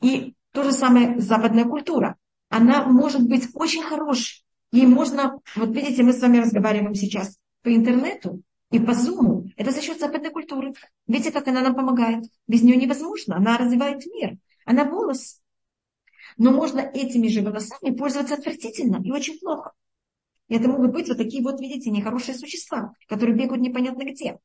[0.00, 2.16] И то же самое западная культура.
[2.48, 4.44] Она может быть очень хорошей.
[4.70, 9.46] Ей можно, вот видите, мы с вами разговариваем сейчас по интернету и по зуму.
[9.56, 10.74] Это за счет западной культуры.
[11.06, 12.24] Видите, как она нам помогает.
[12.46, 13.36] Без нее невозможно.
[13.36, 14.36] Она развивает мир.
[14.64, 15.40] Она волос.
[16.36, 19.72] Но можно этими же волосами пользоваться отвратительно и очень плохо.
[20.48, 24.38] И это могут быть вот такие вот, видите, нехорошие существа, которые бегают непонятно где.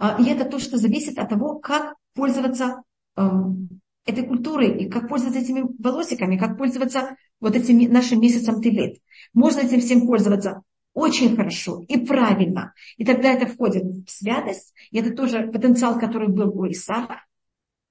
[0.00, 2.82] А, и это то, что зависит от того, как пользоваться
[3.16, 3.68] эм,
[4.06, 8.96] этой культурой, и как пользоваться этими волосиками, как пользоваться вот этим нашим месяцем Тилет.
[9.34, 10.62] Можно этим всем пользоваться
[10.94, 12.72] очень хорошо и правильно.
[12.96, 14.72] И тогда это входит в святость.
[14.90, 17.22] И это тоже потенциал, который был у Исаака.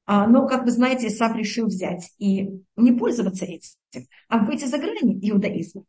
[0.07, 4.79] А, но, как вы знаете, Исаак решил взять и не пользоваться этим, а выйти за
[4.79, 5.83] грани иудаизма.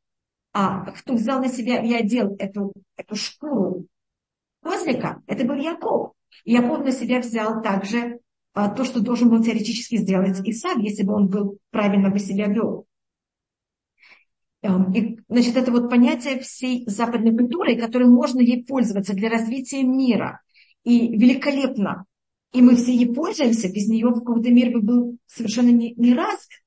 [0.52, 3.86] А кто взял на себя и одел эту, эту шкуру
[4.62, 6.12] козлика, это был Яков.
[6.44, 8.20] И Яков на себя взял также
[8.52, 12.46] а, то, что должен был теоретически сделать Исаак, если бы он был правильно бы себя
[12.46, 12.86] вел.
[14.62, 19.82] Эм, и, значит, это вот понятие всей западной культуры, которой можно ей пользоваться для развития
[19.82, 20.40] мира.
[20.84, 22.06] И великолепно.
[22.52, 26.64] И мы все ей пользуемся, без нее какой-то мир бы был совершенно не, не развит.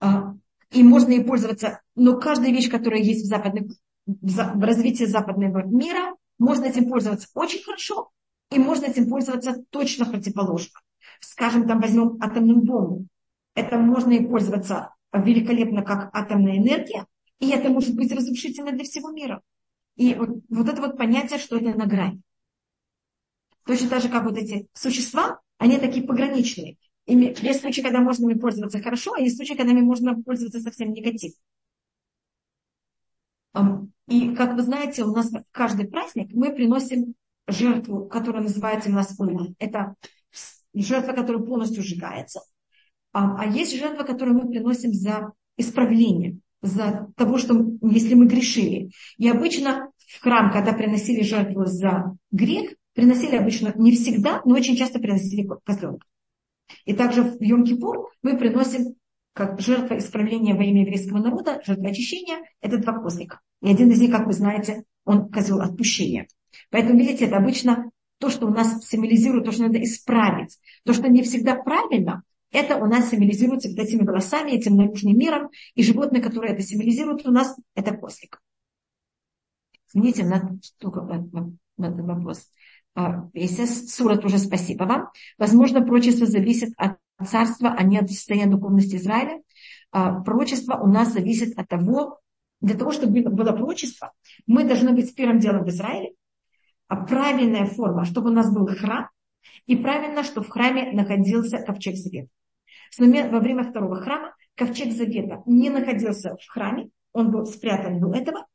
[0.00, 0.34] А,
[0.70, 3.68] и можно ей пользоваться, но каждая вещь, которая есть в, западной,
[4.06, 8.10] в развитии западного мира, можно этим пользоваться очень хорошо,
[8.50, 10.80] и можно этим пользоваться точно противоположно.
[11.20, 13.06] Скажем, там возьмем атомную бомбу.
[13.54, 17.06] Это можно и пользоваться великолепно как атомная энергия,
[17.40, 19.42] и это может быть разрушительно для всего мира.
[19.96, 22.20] И вот, вот это вот понятие, что это на грани.
[23.64, 26.76] Точно так же, как вот эти существа, они такие пограничные.
[27.06, 30.60] Ими, есть случаи, когда можно ими пользоваться хорошо, а есть случаи, когда ими можно пользоваться
[30.60, 31.36] совсем негативно.
[34.08, 37.14] И, как вы знаете, у нас каждый праздник мы приносим
[37.46, 39.48] жертву, которая называется у нас ума.
[39.58, 39.94] Это
[40.74, 42.40] жертва, которая полностью сжигается.
[43.12, 48.90] А, а есть жертва, которую мы приносим за исправление, за того, что если мы грешили.
[49.16, 54.76] И обычно в храм, когда приносили жертву за грех, приносили обычно не всегда, но очень
[54.76, 56.06] часто приносили козленка.
[56.84, 58.94] И также в Йом-Кипур мы приносим
[59.32, 63.40] как жертва исправления во имя еврейского народа, жертва очищения, это два козлика.
[63.62, 66.26] И один из них, как вы знаете, он козел отпущения.
[66.70, 70.58] Поэтому, видите, это обычно то, что у нас символизирует, то, что надо исправить.
[70.84, 75.50] То, что не всегда правильно, это у нас символизируется вот этими волосами, этим наружным миром.
[75.74, 78.40] И животное, которое это символизирует у нас, это козлик.
[79.88, 80.58] Извините, на,
[81.76, 82.50] на, на вопрос.
[83.32, 85.10] Если сура тоже спасибо вам.
[85.38, 89.40] Возможно, прочество зависит от царства, а не от состояния духовности Израиля.
[89.90, 92.20] А, прочество у нас зависит от того,
[92.60, 94.12] для того, чтобы было прочество,
[94.46, 96.12] мы должны быть первым делом в Израиле,
[96.88, 99.08] а правильная форма, чтобы у нас был храм,
[99.66, 102.30] и правильно, что в храме находился ковчег завета.
[102.98, 108.46] Во время второго храма ковчег завета не находился в храме, он был спрятан до этого,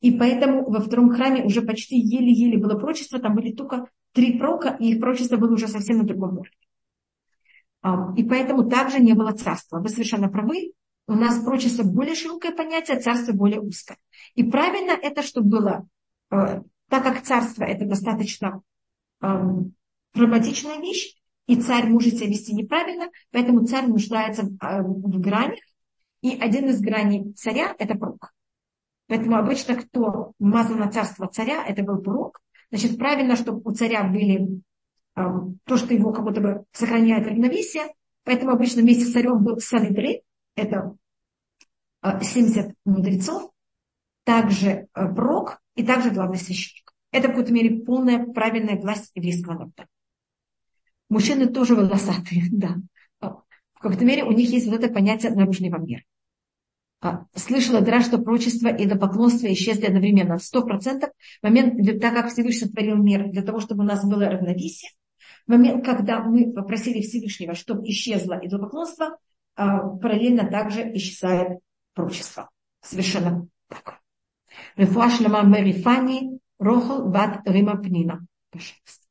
[0.00, 4.76] и поэтому во втором храме уже почти еле-еле было прочество, там были только три прока,
[4.80, 6.50] и их прочество было уже совсем на другом уровне.
[8.16, 9.78] И поэтому также не было царства.
[9.78, 10.72] Вы совершенно правы,
[11.06, 13.98] у нас прочество более широкое понятие, царство более узкое.
[14.34, 15.86] И правильно это, что было,
[16.30, 18.62] э, так как царство это достаточно
[19.20, 21.14] проблематичная вещь,
[21.46, 25.60] и царь может себя вести неправильно, поэтому царь нуждается в, э, в гранях,
[26.22, 28.32] и один из граней царя– это пророк.
[29.08, 32.40] Поэтому обычно, кто мазал на царство царя, это был пророк.
[32.70, 34.62] Значит, правильно, чтобы у царя были
[35.14, 37.94] то, что его как будто бы сохраняет равновесие.
[38.24, 40.20] Поэтому обычно вместе с царем был Санедрин,
[40.56, 40.96] это
[42.02, 43.50] 70 э, мудрецов,
[44.24, 46.92] также э, прок и также главный священник.
[47.12, 49.86] Это в какой-то мере полная правильная власть еврейского народа.
[51.08, 52.76] Мужчины тоже волосатые, да.
[53.20, 56.02] В какой-то мере у них есть вот это понятие наружного мира.
[57.02, 60.38] а, слышала дра, что прочество и поклонство исчезли одновременно.
[60.38, 61.10] Сто процентов.
[61.42, 64.90] Момент, так как Всевышний творил мир для того, чтобы у нас было равновесие,
[65.46, 69.16] момент, когда мы попросили Всевышнего, чтобы исчезло идолопоклонство,
[69.56, 71.60] а, параллельно также исчезает
[71.94, 72.50] прочество.
[72.80, 74.00] Совершенно так.
[74.76, 78.26] Рефуашлама Мерифани Рохал Бат Рима Пнина.
[78.50, 79.04] Пожалуйста.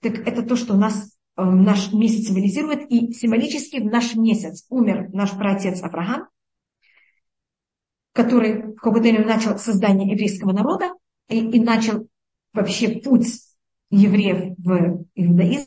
[0.00, 2.90] Так это то, что у нас наш месяц символизирует.
[2.90, 6.28] И символически в наш месяц умер наш праотец Авраам,
[8.12, 10.92] который в какой-то время начал создание еврейского народа
[11.28, 12.08] и, и начал
[12.54, 13.26] вообще путь
[13.90, 15.66] евреев в иудаизм.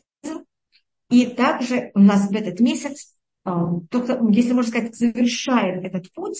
[1.10, 3.14] И также у нас в этот месяц,
[3.44, 6.38] тот, кто, если можно сказать, завершает этот путь,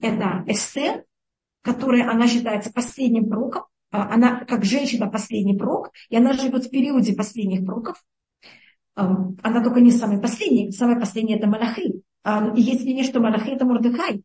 [0.00, 1.04] это Эстер,
[1.62, 6.70] которая, она считается последним пророком, а, она как женщина последний пророк, и она живет в
[6.70, 8.02] периоде последних пророков.
[8.94, 12.02] Она только не самый последний, самый последний это Малахи.
[12.56, 14.22] И есть мнение, что Малахи это Мордыхай.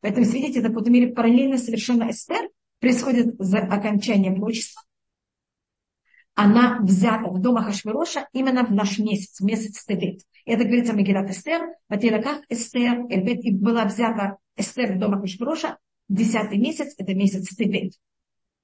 [0.00, 2.48] Поэтому, видите, это какой-то мере параллельно совершенно Эстер
[2.80, 4.82] происходит за окончанием пророчества.
[6.40, 10.20] Она взята в дома Хашвироша именно в наш месяц, месяц Тевет.
[10.46, 15.78] Это говорится Мегилат Эстер, в Атилаках Эстер, и была взята Эстер в дома Хашвироша
[16.08, 17.94] десятый месяц, это месяц Тевет.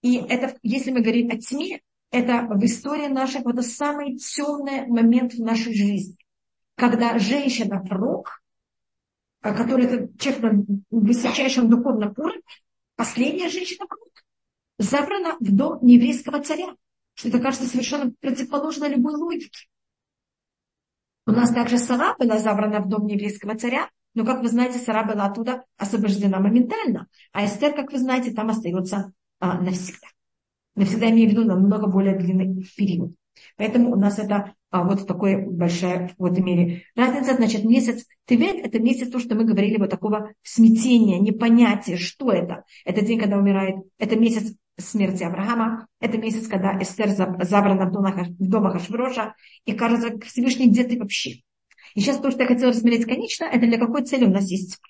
[0.02, 1.80] И это, если мы говорим о тьме,
[2.12, 6.16] это в истории нашей, это самый темный момент в нашей жизни.
[6.76, 8.40] Когда женщина-пророк,
[9.40, 12.40] а, который это человек на высочайшем духовном уровне,
[12.94, 14.12] последняя женщина-пророк,
[14.78, 16.76] забрана в дом нееврейского царя.
[17.14, 19.68] Что это кажется совершенно противоположно любой логике.
[21.26, 25.04] У нас также Сара была забрана в дом нееврейского царя, но, как вы знаете, Сара
[25.04, 27.08] была оттуда освобождена моментально.
[27.32, 30.08] А Эстер, как вы знаете, там остается а, навсегда.
[30.74, 33.14] Навсегда имею в виду намного более длинный период.
[33.56, 37.34] Поэтому у нас это а, вот такой большая в какой-то мере разница.
[37.34, 42.64] Значит, месяц Тевет– это месяц, то, что мы говорили, вот такого смятения, непонятия, что это.
[42.84, 47.92] Это день, когда умирает, это месяц смерти Авраама, это месяц, когда Эстер забрана в
[48.38, 51.42] домах Ашвроша, и кажется, Всевышний где ты вообще?
[51.94, 54.80] И сейчас то, что я хотела рассмотреть конечно, это для какой цели у нас есть.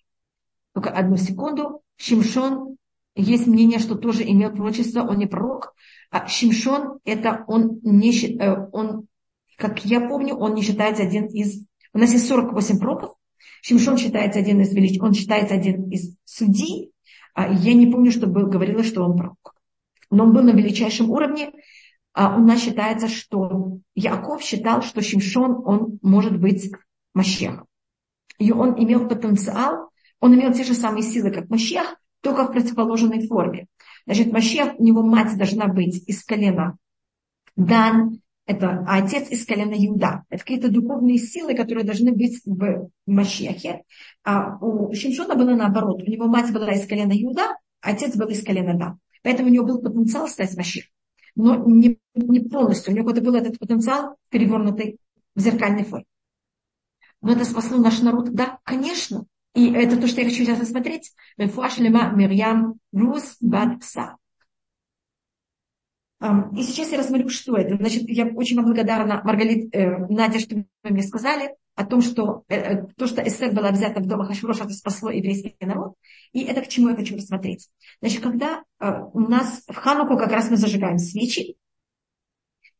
[0.72, 1.82] Только одну секунду.
[1.96, 2.76] Шимшон,
[3.14, 5.74] есть мнение, что тоже имел пророчество, он не пророк.
[6.10, 9.06] А Шимшон, это он не э, он,
[9.56, 11.64] как я помню, он не считается один из...
[11.92, 13.16] У нас есть 48 пророков.
[13.62, 16.90] Шимшон считается один из велич, он считается один из судей.
[17.34, 19.53] А я не помню, что был, говорила, что он пророк.
[20.14, 21.50] Но он был на величайшем уровне.
[22.12, 26.70] А у нас считается, что Яков считал, что Шимшон, он может быть
[27.14, 27.64] Машех.
[28.38, 29.90] И он имел потенциал,
[30.20, 33.66] он имел те же самые силы, как Машех, только в противоположной форме.
[34.06, 36.76] Значит, Машех, у него мать должна быть из колена
[37.56, 40.24] Дан, это а отец из колена Юда.
[40.28, 43.82] Это какие-то духовные силы, которые должны быть в Машехе.
[44.22, 46.02] А у Шимшона было наоборот.
[46.06, 48.98] У него мать была из колена Юда, отец был из колена Дан.
[49.24, 50.84] Поэтому у него был потенциал стать Машех.
[51.34, 52.92] Но не, не полностью.
[52.92, 55.00] У него был этот потенциал перевернутый
[55.34, 56.04] в зеркальной форме.
[57.22, 58.30] Но это спасло наш народ?
[58.32, 59.24] Да, конечно.
[59.54, 61.12] И это то, что я хочу сейчас рассмотреть.
[61.38, 64.18] Мефуашлема Мирьям Рус Бадса.
[66.20, 67.76] И сейчас я рассмотрю, что это.
[67.76, 72.44] Значит, я очень вам благодарна, Маргалит, э, Надя, что вы мне сказали о том, что
[72.48, 75.94] э, э то, что Эстер была взята в дома Хашвироша, это спасло еврейский народ.
[76.32, 77.68] И это к чему я хочу рассмотреть.
[78.00, 81.56] Значит, когда э, у нас в Хануку как раз мы зажигаем свечи,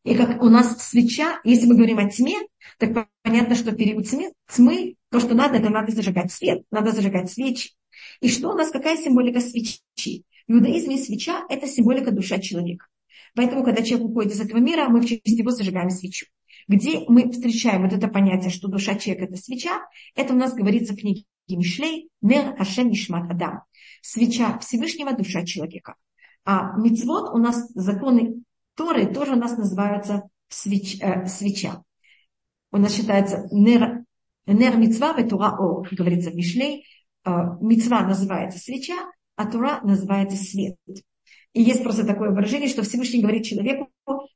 [0.05, 2.37] и как у нас свеча, если мы говорим о тьме,
[2.79, 6.93] так понятно, что в период тьмы, тьмы то, что надо, это надо зажигать свет, надо
[6.93, 7.73] зажигать свечи.
[8.21, 9.81] И что у нас, какая символика свечи?
[10.47, 12.87] В иудаизме свеча– это символика душа человека.
[13.35, 16.27] Поэтому, когда человек уходит из этого мира, мы в честь него зажигаем свечу.
[16.69, 19.81] Где мы встречаем вот это понятие, что душа человека– это свеча,
[20.15, 23.63] это у нас говорится в книге Мишлей «Нер Хашем Нишмат Адам».
[24.03, 25.95] Свеча Всевышнего– душа человека.
[26.45, 28.45] А мицвод у нас законы
[28.75, 31.83] Торы тоже у нас называются свеч, э, свеча.
[32.73, 34.05] У нас считается нер,
[34.47, 36.85] нер мицва тура о, говорится в Мишлей.
[37.25, 38.97] Э, мицва называется свеча,
[39.37, 40.77] а тура называется свет.
[41.53, 43.91] И есть просто такое выражение, что Всевышний говорит человеку,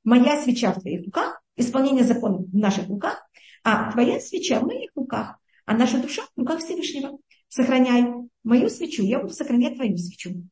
[0.05, 3.29] моя свеча в твоих руках, исполнение закона в наших руках,
[3.63, 7.19] а твоя свеча в моих руках, а наша душа в руках Всевышнего.
[7.49, 8.07] Сохраняй
[8.45, 10.43] мою свечу, я буду сохранять твою свечу.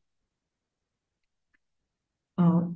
[2.35, 2.69] А,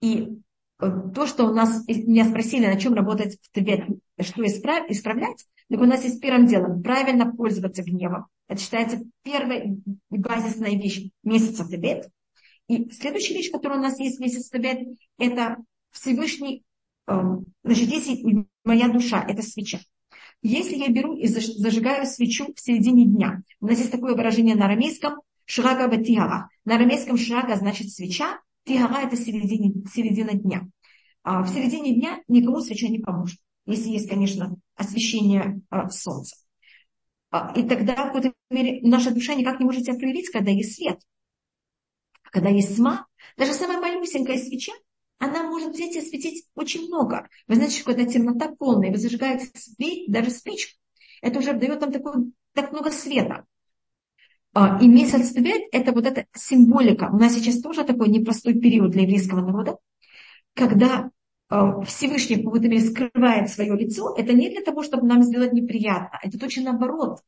[0.00, 0.38] и
[0.78, 3.84] то, что у нас, меня спросили, на чем работать в Тибет,
[4.20, 8.26] что исправ, исправлять, так у нас есть первым делом правильно пользоваться гневом.
[8.48, 9.76] Это считается первая
[10.10, 12.08] базисная вещь месяца Тибет.
[12.68, 14.86] И следующая вещь, которая у нас есть в месяц Тибет,
[15.18, 15.56] это
[15.90, 16.64] Всевышний,
[17.06, 19.80] значит, если моя душа, это свеча.
[20.42, 24.66] если я беру и зажигаю свечу в середине дня, у нас есть такое выражение на
[24.66, 26.48] арамейском шрага батиара.
[26.64, 30.68] На арамейском шрага значит свеча, тигара это середине, середина дня.
[31.22, 36.36] А в середине дня никому свеча не поможет, если есть, конечно, освещение а, солнца.
[37.30, 40.76] А, и тогда, в какой-то мере, наша душа никак не может себя проявить, когда есть
[40.76, 41.00] свет.
[42.24, 44.72] Когда есть тьма, даже самая малюсенькая свеча,
[45.18, 47.28] она может взять и осветить очень много.
[47.46, 50.78] Вы знаете, что когда темнота полная, вы зажигаете свет, даже спичку,
[51.22, 53.44] это уже дает нам такой, так много света.
[54.52, 57.10] А, и месяц Твет– это вот эта символика.
[57.12, 59.78] У нас сейчас тоже такой непростой период для еврейского народа,
[60.54, 61.10] когда
[61.48, 66.18] а, Всевышний в мере скрывает свое лицо, это не для того, чтобы нам сделать неприятно,
[66.22, 67.20] это точно наоборот,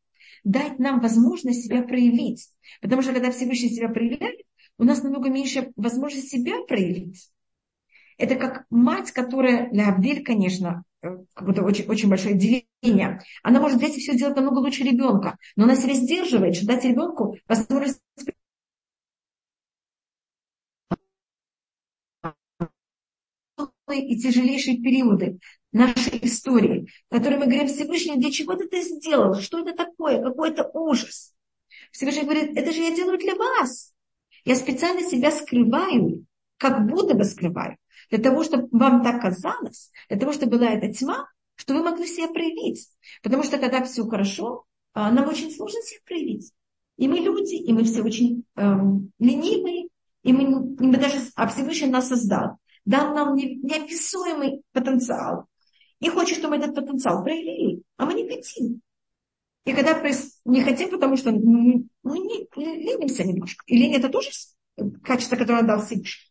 [0.45, 2.49] дать нам возможность себя проявить.
[2.81, 4.41] Потому что когда Всевышний себя проявляет,
[4.79, 7.31] у нас намного меньше возможности себя проявить.
[8.19, 13.79] Это как мать, которая, для Абдель, конечно, э, какое-то очень, очень большое деление, она может
[13.79, 18.01] взять и все сделать намного лучше ребенка, но она себя сдерживает, что дать ребенку возможность
[23.93, 25.39] и тяжелейшие периоды
[25.73, 29.35] нашей истории, которые мы говорим, Всевышний, для чего ты это сделал?
[29.35, 30.23] Что это такое?
[30.23, 31.35] Какой это ужас?
[31.93, 33.93] Всевышний говорит, это же я делаю для вас.
[34.45, 36.25] Я специально себя скрываю,
[36.57, 37.77] как будто бы скрываю,
[38.11, 42.07] для того, чтобы вам так казалось, для того, чтобы была эта тьма, что вы могли
[42.07, 42.89] себя проявить.
[43.23, 46.53] Потому что когда все хорошо, а, нам очень сложно себя проявить.
[46.97, 49.89] И мы люди, и мы все очень эм, ленивые,
[50.23, 55.47] и мы, и мы даже, а Всевышний нас создал дал нам неописуемый потенциал.
[55.99, 58.81] И хочет, чтобы мы этот потенциал проявили, а мы не хотим.
[59.65, 60.01] И когда
[60.45, 63.65] не хотим, потому что мы, мы не, ленимся немножко.
[63.67, 64.31] И лень это тоже
[65.03, 66.31] качество, которое он дал Всевышний.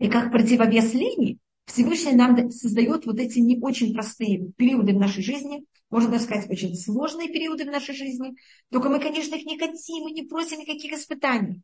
[0.00, 5.22] И как противовес лени, Всевышний нам создает вот эти не очень простые периоды в нашей
[5.22, 8.34] жизни, можно даже сказать, очень сложные периоды в нашей жизни.
[8.70, 11.60] Только мы, конечно, их не хотим, мы не просим никаких испытаний.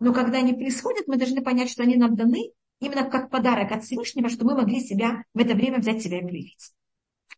[0.00, 2.50] Но когда они происходят, мы должны понять, что они нам даны
[2.80, 6.22] именно как подарок от Всевышнего, что мы могли себя в это время взять себя и
[6.22, 6.72] проявить.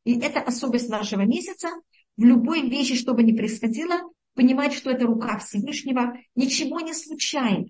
[0.04, 1.68] И это особость нашего месяца.
[2.16, 4.00] В любой вещи, что бы ни происходило,
[4.34, 7.66] понимать, что это рука Всевышнего, ничего не случайно.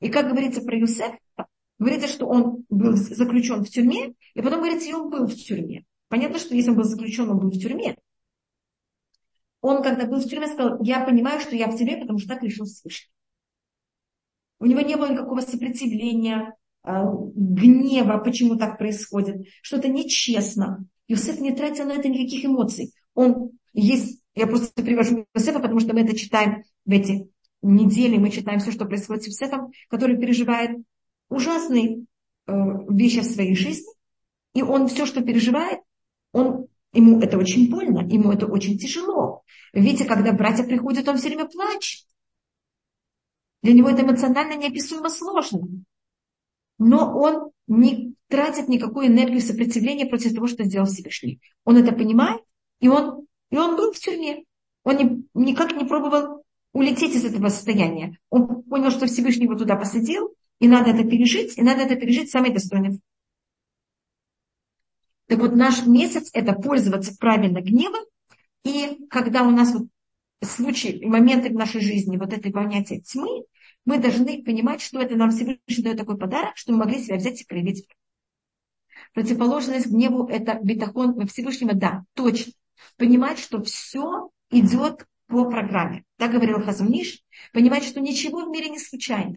[0.00, 1.18] И как говорится про Юсефа,
[1.78, 5.84] говорится, что он был заключен в тюрьме, и потом говорится, и он был в тюрьме.
[6.08, 7.96] Понятно, что если он был заключен, он был в тюрьме.
[9.60, 12.42] Он, когда был в тюрьме, сказал, я понимаю, что я в тюрьме, потому что так
[12.42, 13.10] решил Всевышний.
[14.58, 19.48] У него не было никакого сопротивления, а, гнева, почему так происходит.
[19.60, 20.86] Что-то нечестно.
[21.08, 22.92] Иосиф не тратил на это никаких эмоций.
[23.14, 27.28] Он есть, я просто привожу Иосифа, потому что мы это читаем в эти
[27.66, 30.78] недели, мы читаем все, что происходит с Иосифом, который переживает
[31.28, 32.04] ужасные
[32.46, 32.52] э,
[32.90, 33.92] вещи в своей жизни.
[34.54, 35.80] И он все, что переживает,
[36.32, 39.42] он, ему это очень больно, ему это очень тяжело.
[39.72, 42.06] Видите, когда братья приходят, он все время плачет.
[43.62, 45.66] Для него это эмоционально неописуемо сложно.
[46.78, 51.40] Но он не тратит никакую энергию сопротивления против того, что сделал Всевышний.
[51.64, 52.42] Он это понимает,
[52.80, 54.44] и он, и он был в тюрьме.
[54.84, 56.44] Он не, никак не пробовал
[56.76, 58.18] улететь из этого состояния.
[58.28, 62.30] Он понял, что Всевышний его туда посадил, и надо это пережить, и надо это пережить
[62.30, 63.00] самый достойный.
[65.26, 68.04] Так вот, наш месяц– это пользоваться правильно гневом,
[68.62, 69.88] и когда у нас вот
[70.44, 73.44] случаи, моменты в нашей жизни, вот это понятие тьмы,
[73.86, 77.40] мы должны понимать, что это нам Всевышний дает такой подарок, что мы могли себя взять
[77.40, 77.88] и проявить.
[79.14, 82.52] Противоположность гневу– это бетахон Всевышнего, да, точно.
[82.98, 86.04] Понимать, что все идет по программе.
[86.16, 87.22] Так говорил Хазуниш.
[87.52, 89.36] Понимать, что ничего в мире не случайно.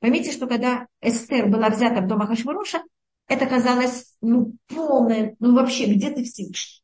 [0.00, 2.82] Поймите, что когда Эстер была взята в дом Ахашвароша,
[3.26, 6.82] это казалось ну, полное, ну вообще, где ты Всевышний?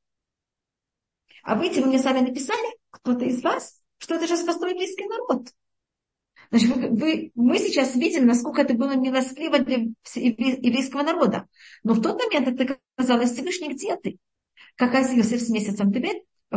[1.43, 5.49] А вы, мне сами написали, кто-то из вас, что это же спастой близкий народ.
[6.51, 9.77] Значит, вы, вы, мы сейчас видим, насколько это было милостливо для
[10.15, 11.47] еврейского народа.
[11.83, 14.19] Но в тот момент это казалось Всевышний, где ты?
[14.77, 16.57] Как Иосиф с месяцем Тибет, э,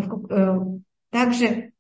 [1.14, 1.72] также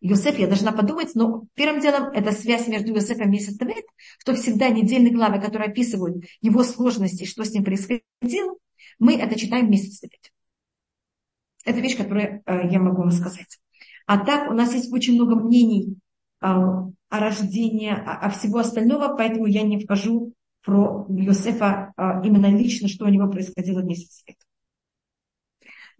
[0.00, 3.84] Йосеф, я должна подумать, но первым делом это связь между Йосефом и Тевет,
[4.18, 8.56] что всегда недельные главы, которые описывают его сложности, что с ним происходило,
[8.98, 10.32] мы это читаем в месяц Тевет.
[11.64, 13.60] Это вещь, которую э, я могу вам сказать.
[14.06, 15.96] А так у нас есть очень много мнений
[16.40, 20.32] о рождении, о всего остального, поэтому я не вхожу
[20.64, 21.92] про Иосифа
[22.24, 24.40] именно лично, что у него происходило в месяц света.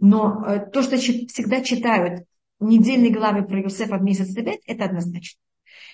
[0.01, 2.25] Но э, то, что всегда читают
[2.59, 5.41] недельные главы про Иосифа в месяц Тевет, это однозначно.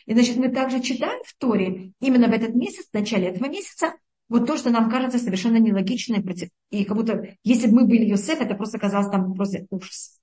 [0.06, 3.94] И значит, мы также читаем в Торе именно в этот месяц, в начале этого месяца,
[4.28, 6.22] вот то, что нам кажется совершенно нелогично,
[6.70, 10.20] и как будто, если бы мы были Йосеф, это просто казалось там просто ужас.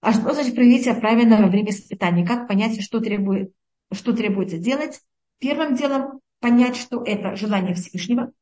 [0.00, 2.26] А что значит проявить себя правильно во время испытаний?
[2.26, 3.52] Как понять, что, требует,
[3.92, 5.00] что требуется делать?
[5.38, 8.32] Первым делом понять, что это желание Всевышнего,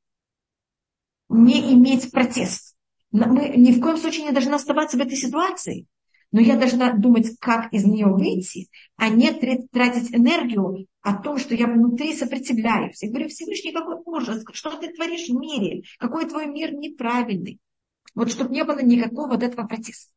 [1.29, 2.68] не иметь протест.
[3.11, 5.87] Мы ни в коем случае не должны оставаться в этой ситуации.
[6.31, 11.55] Но я должна думать, как из нее выйти, а не тратить энергию о том, что
[11.55, 13.03] я внутри сопротивляюсь.
[13.03, 17.61] Я говорю, Всевышний, какой ужас, что ты творишь в мире, какой твой мир неправильный.
[18.15, 20.13] Вот чтобы не было никакого вот этого протеста.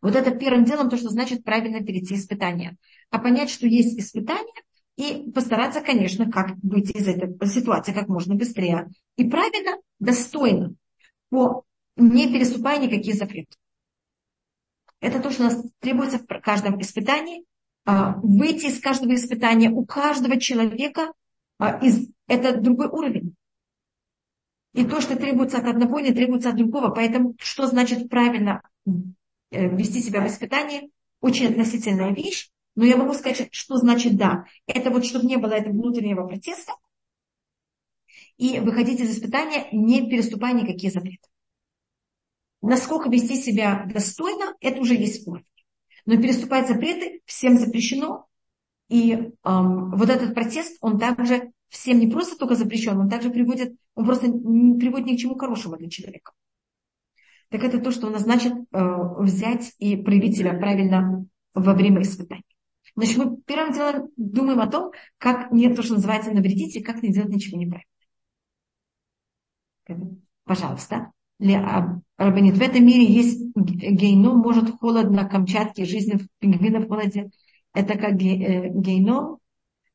[0.00, 2.76] Вот это первым делом то, что значит правильно перейти испытания.
[3.10, 4.62] А понять, что есть испытания,
[4.96, 8.88] и постараться, конечно, как выйти из этой ситуации как можно быстрее.
[9.16, 10.74] И правильно, достойно,
[11.30, 11.64] по,
[11.96, 13.56] не переступая никакие запреты.
[15.00, 17.44] Это то, что у нас требуется в каждом испытании.
[17.84, 21.12] А, выйти из каждого испытания у каждого человека
[21.58, 23.34] а, из, это другой уровень.
[24.74, 26.90] И то, что требуется от одного, не требуется от другого.
[26.90, 28.62] Поэтому что значит правильно
[29.50, 30.90] э, вести себя в испытании?
[31.20, 32.50] Очень относительная вещь.
[32.76, 34.44] Но я могу сказать, что значит да.
[34.66, 36.74] Это вот, чтобы не было этого внутреннего протеста.
[38.38, 41.28] И выходить из испытания, не переступая никакие запреты.
[42.62, 45.44] Насколько вести себя достойно, это уже есть уровень.
[46.06, 48.26] Но переступать запреты всем запрещено.
[48.88, 53.76] И эм, вот этот протест, он также всем не просто только запрещен, он также приводит,
[53.94, 56.32] он просто не приводит ни к чему хорошему для человека.
[57.50, 62.02] Так это то, что у нас значит э, взять и проявить себя правильно во время
[62.02, 62.44] испытаний.
[62.94, 67.02] Значит, мы первым делом думаем о том, как не то, что называется навредить, и как
[67.02, 67.88] не делать ничего неправильно.
[70.44, 71.12] Пожалуйста.
[71.38, 77.30] Рабанит, в этом мире есть гейном, может холодно, Камчатке, жизнь пингвинов в холоде.
[77.74, 79.38] Это как э, гейном.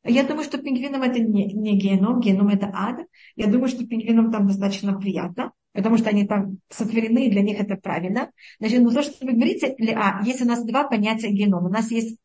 [0.06, 3.06] Я думаю, что пингвинам это не, не геном, геном это ад.
[3.36, 7.60] Я думаю, что пингвинам там достаточно приятно, потому что они там сотворены, и для них
[7.60, 8.32] это правильно.
[8.60, 11.68] Значит, ну то, что вы говорите, а, есть у нас два понятия генома.
[11.68, 12.18] У нас есть,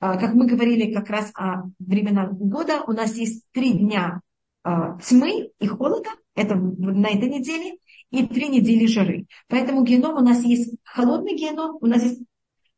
[0.00, 4.20] а, как мы говорили как раз о временах года, у нас есть три дня
[4.62, 7.78] а, тьмы и холода, это на этой неделе,
[8.10, 9.26] и три недели жары.
[9.48, 12.22] Поэтому геном у нас есть холодный геном, у нас есть,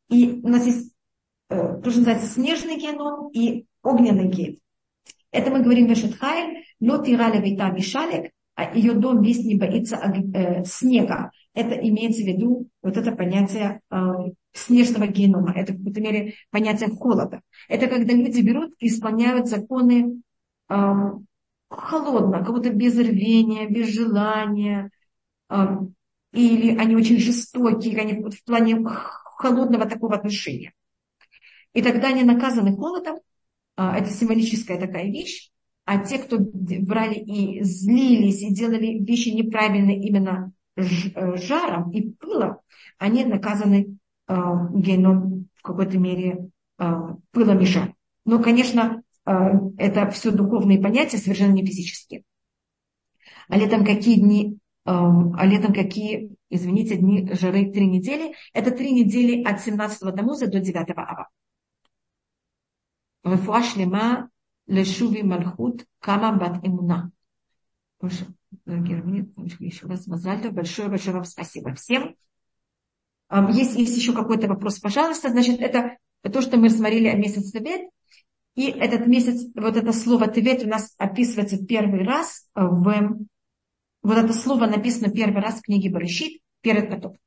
[0.09, 0.93] и у нас есть
[1.49, 4.57] э, то, что называется снежный геном и огненный геном.
[5.31, 10.63] Это мы говорим Вешетхайль, но тирали вита мишалек, а ее дом весь не боится э,
[10.63, 11.31] снега.
[11.55, 13.95] Это имеется в виду вот это понятие э,
[14.53, 15.53] снежного генома.
[15.55, 17.41] Это в какой-то мере понятие холода.
[17.67, 20.21] Это когда люди берут и исполняют законы
[20.69, 20.75] э,
[21.75, 24.91] холодно, как будто без рвения, без желания,
[26.31, 30.73] или они очень жестокие, они в плане холодного такого отношения.
[31.73, 33.17] И тогда они наказаны холодом,
[33.75, 35.51] а, это символическая такая вещь,
[35.85, 40.83] а те, кто брали и злились, и делали вещи неправильные именно э,
[41.37, 42.59] жаром и пылом,
[42.99, 43.97] они наказаны
[44.27, 44.35] э,
[44.75, 46.49] геном в какой-то мере
[46.79, 46.93] э,
[47.31, 47.95] пылом и жаром.
[48.25, 52.23] Но, конечно, это все духовные понятия, совершенно не физические.
[53.47, 58.35] А летом какие дни а летом какие, извините, дни жары три недели?
[58.51, 61.29] Это три недели от 17 Тамуза до 9 Ава.
[63.23, 64.29] Рефуа шлема
[64.67, 67.11] лешуви мальхут кама бат имуна.
[68.65, 72.17] Еще раз большое-большое вам спасибо всем.
[73.51, 75.29] Есть, есть еще какой-то вопрос, пожалуйста.
[75.29, 77.89] Значит, это то, что мы рассмотрели о месяце Тевет.
[78.55, 83.25] И этот месяц, вот это слово Тевет у нас описывается первый раз в
[84.03, 87.19] вот это слово написано первый раз в книге Барышит, перед потопом.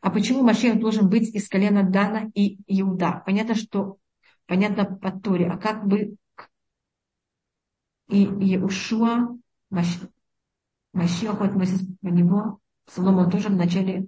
[0.00, 3.22] А почему Машех должен быть из колена Дана и Иуда?
[3.24, 3.98] Понятно, что
[4.46, 5.48] понятно по Торе.
[5.48, 6.16] А как бы
[8.08, 9.36] и Иешуа,
[9.70, 10.10] Машех,
[10.92, 11.64] вот мы
[12.02, 14.06] по него, Соломон тоже в начале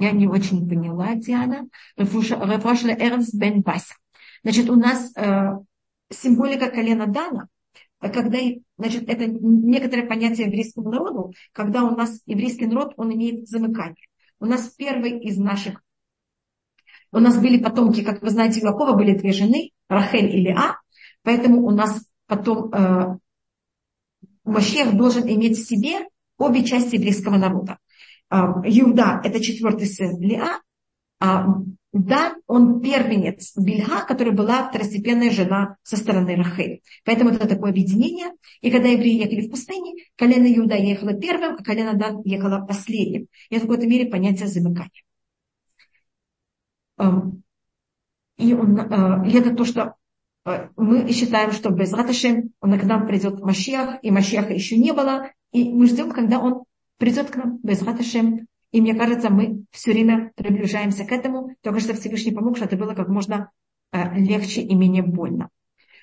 [0.00, 1.68] я не очень поняла, Диана.
[1.96, 3.94] Рефашля Эрнст бен Бася.
[4.42, 5.58] Значит, у нас э,
[6.10, 7.48] символика колена Дана
[8.00, 8.38] а когда,
[8.76, 14.06] значит, это некоторое понятие еврейскому народу, когда у нас еврейский народ, он имеет замыкание.
[14.38, 15.82] У нас первый из наших,
[17.10, 20.76] у нас были потомки, как вы знаете, у Якова были две жены, Рахель и Леа,
[21.22, 23.18] поэтому у нас потом э,
[24.44, 27.78] Машех должен иметь в себе обе части еврейского народа.
[28.30, 30.60] Э, Иуда– это четвертый сын Леа,
[31.20, 31.46] а
[31.92, 36.82] да, он первенец Бильха, которая была второстепенная жена со стороны Рахель.
[37.04, 38.32] Поэтому это такое объединение.
[38.60, 43.26] И когда евреи ехали в пустыне, колено Иуда ехало первым, а колено Дан ехало последним.
[43.48, 45.02] И это в какой-то мере понятие замыкания.
[48.36, 49.96] И, он, э, и это то, что
[50.48, 54.92] Э, мы считаем, что без Раташем он к нам придет Машиах, и Машиаха еще не
[54.92, 56.64] было, и мы ждем, когда он
[56.98, 58.46] придет к нам без Раташем.
[58.70, 62.84] И мне кажется, мы все время приближаемся к этому, только что Всевышний помог, чтобы это
[62.84, 63.50] было как можно
[63.92, 65.48] э, легче и менее больно.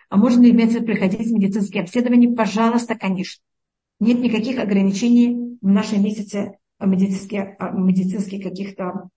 [0.10, 2.36] А можно ли приходить в медицинские обследования?
[2.36, 3.44] Пожалуйста, конечно.
[4.00, 9.10] Нет никаких ограничений в нашем месяце медицинских, медицинских каких-то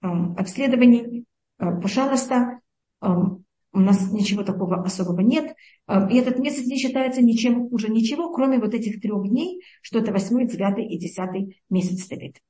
[0.00, 1.24] обследований.
[1.58, 2.60] Э, пожалуйста,
[3.72, 5.54] у нас ничего такого особого нет.
[5.88, 10.12] И этот месяц не считается ничем хуже ничего, кроме вот этих трех дней, что это
[10.12, 12.40] восьмой, девятый и десятый месяц стоит.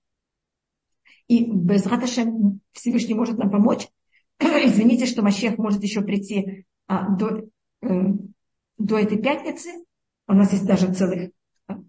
[1.29, 3.87] И без Раташем Всевышний может нам помочь.
[4.41, 7.45] Извините, что Машех может еще прийти а, до,
[7.83, 7.89] э,
[8.79, 9.69] до этой пятницы.
[10.27, 11.31] У нас есть даже целых
[11.67, 11.81] а,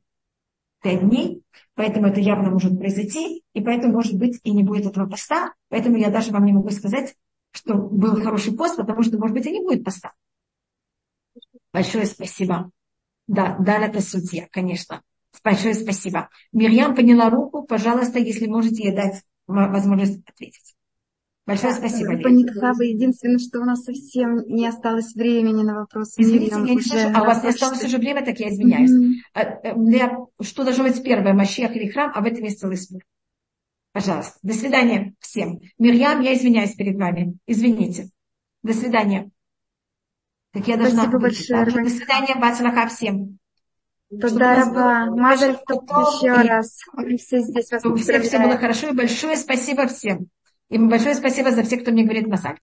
[0.81, 1.41] пять дней,
[1.73, 5.53] поэтому это явно может произойти, и поэтому, может быть, и не будет этого поста.
[5.69, 7.15] Поэтому я даже вам не могу сказать,
[7.51, 10.13] что был хороший пост, потому что, может быть, и не будет поста.
[11.73, 12.71] Большое спасибо.
[13.27, 15.01] Да, да, это судья, конечно.
[15.43, 16.29] Большое спасибо.
[16.51, 17.63] Мирьям подняла руку.
[17.63, 20.75] Пожалуйста, если можете ей дать возможность ответить.
[21.45, 22.17] Большое спасибо.
[22.21, 26.13] Панитхава, единственное, что у нас совсем не осталось времени на вопрос.
[26.17, 27.07] Извините, я не слышу.
[27.15, 28.91] А у вас не осталось уже время, так я извиняюсь.
[28.91, 29.73] Mm-hmm.
[29.75, 33.01] Для, что должно быть первое, Машех или храм, а в этом есть целый спор.
[33.91, 34.37] Пожалуйста.
[34.43, 35.59] До свидания всем.
[35.77, 37.37] Мирьям, я извиняюсь перед вами.
[37.47, 38.09] Извините.
[38.63, 39.29] До свидания.
[40.53, 41.03] Так я должна...
[41.03, 41.65] Спасибо большое.
[41.65, 43.39] До свидания, Бацлаха всем.
[44.19, 46.79] Тогда Мазаль еще раз.
[47.19, 50.29] Все здесь вас Все, все было хорошо и большое спасибо всем.
[50.69, 52.57] И большое спасибо за всех, кто мне говорит Масаль.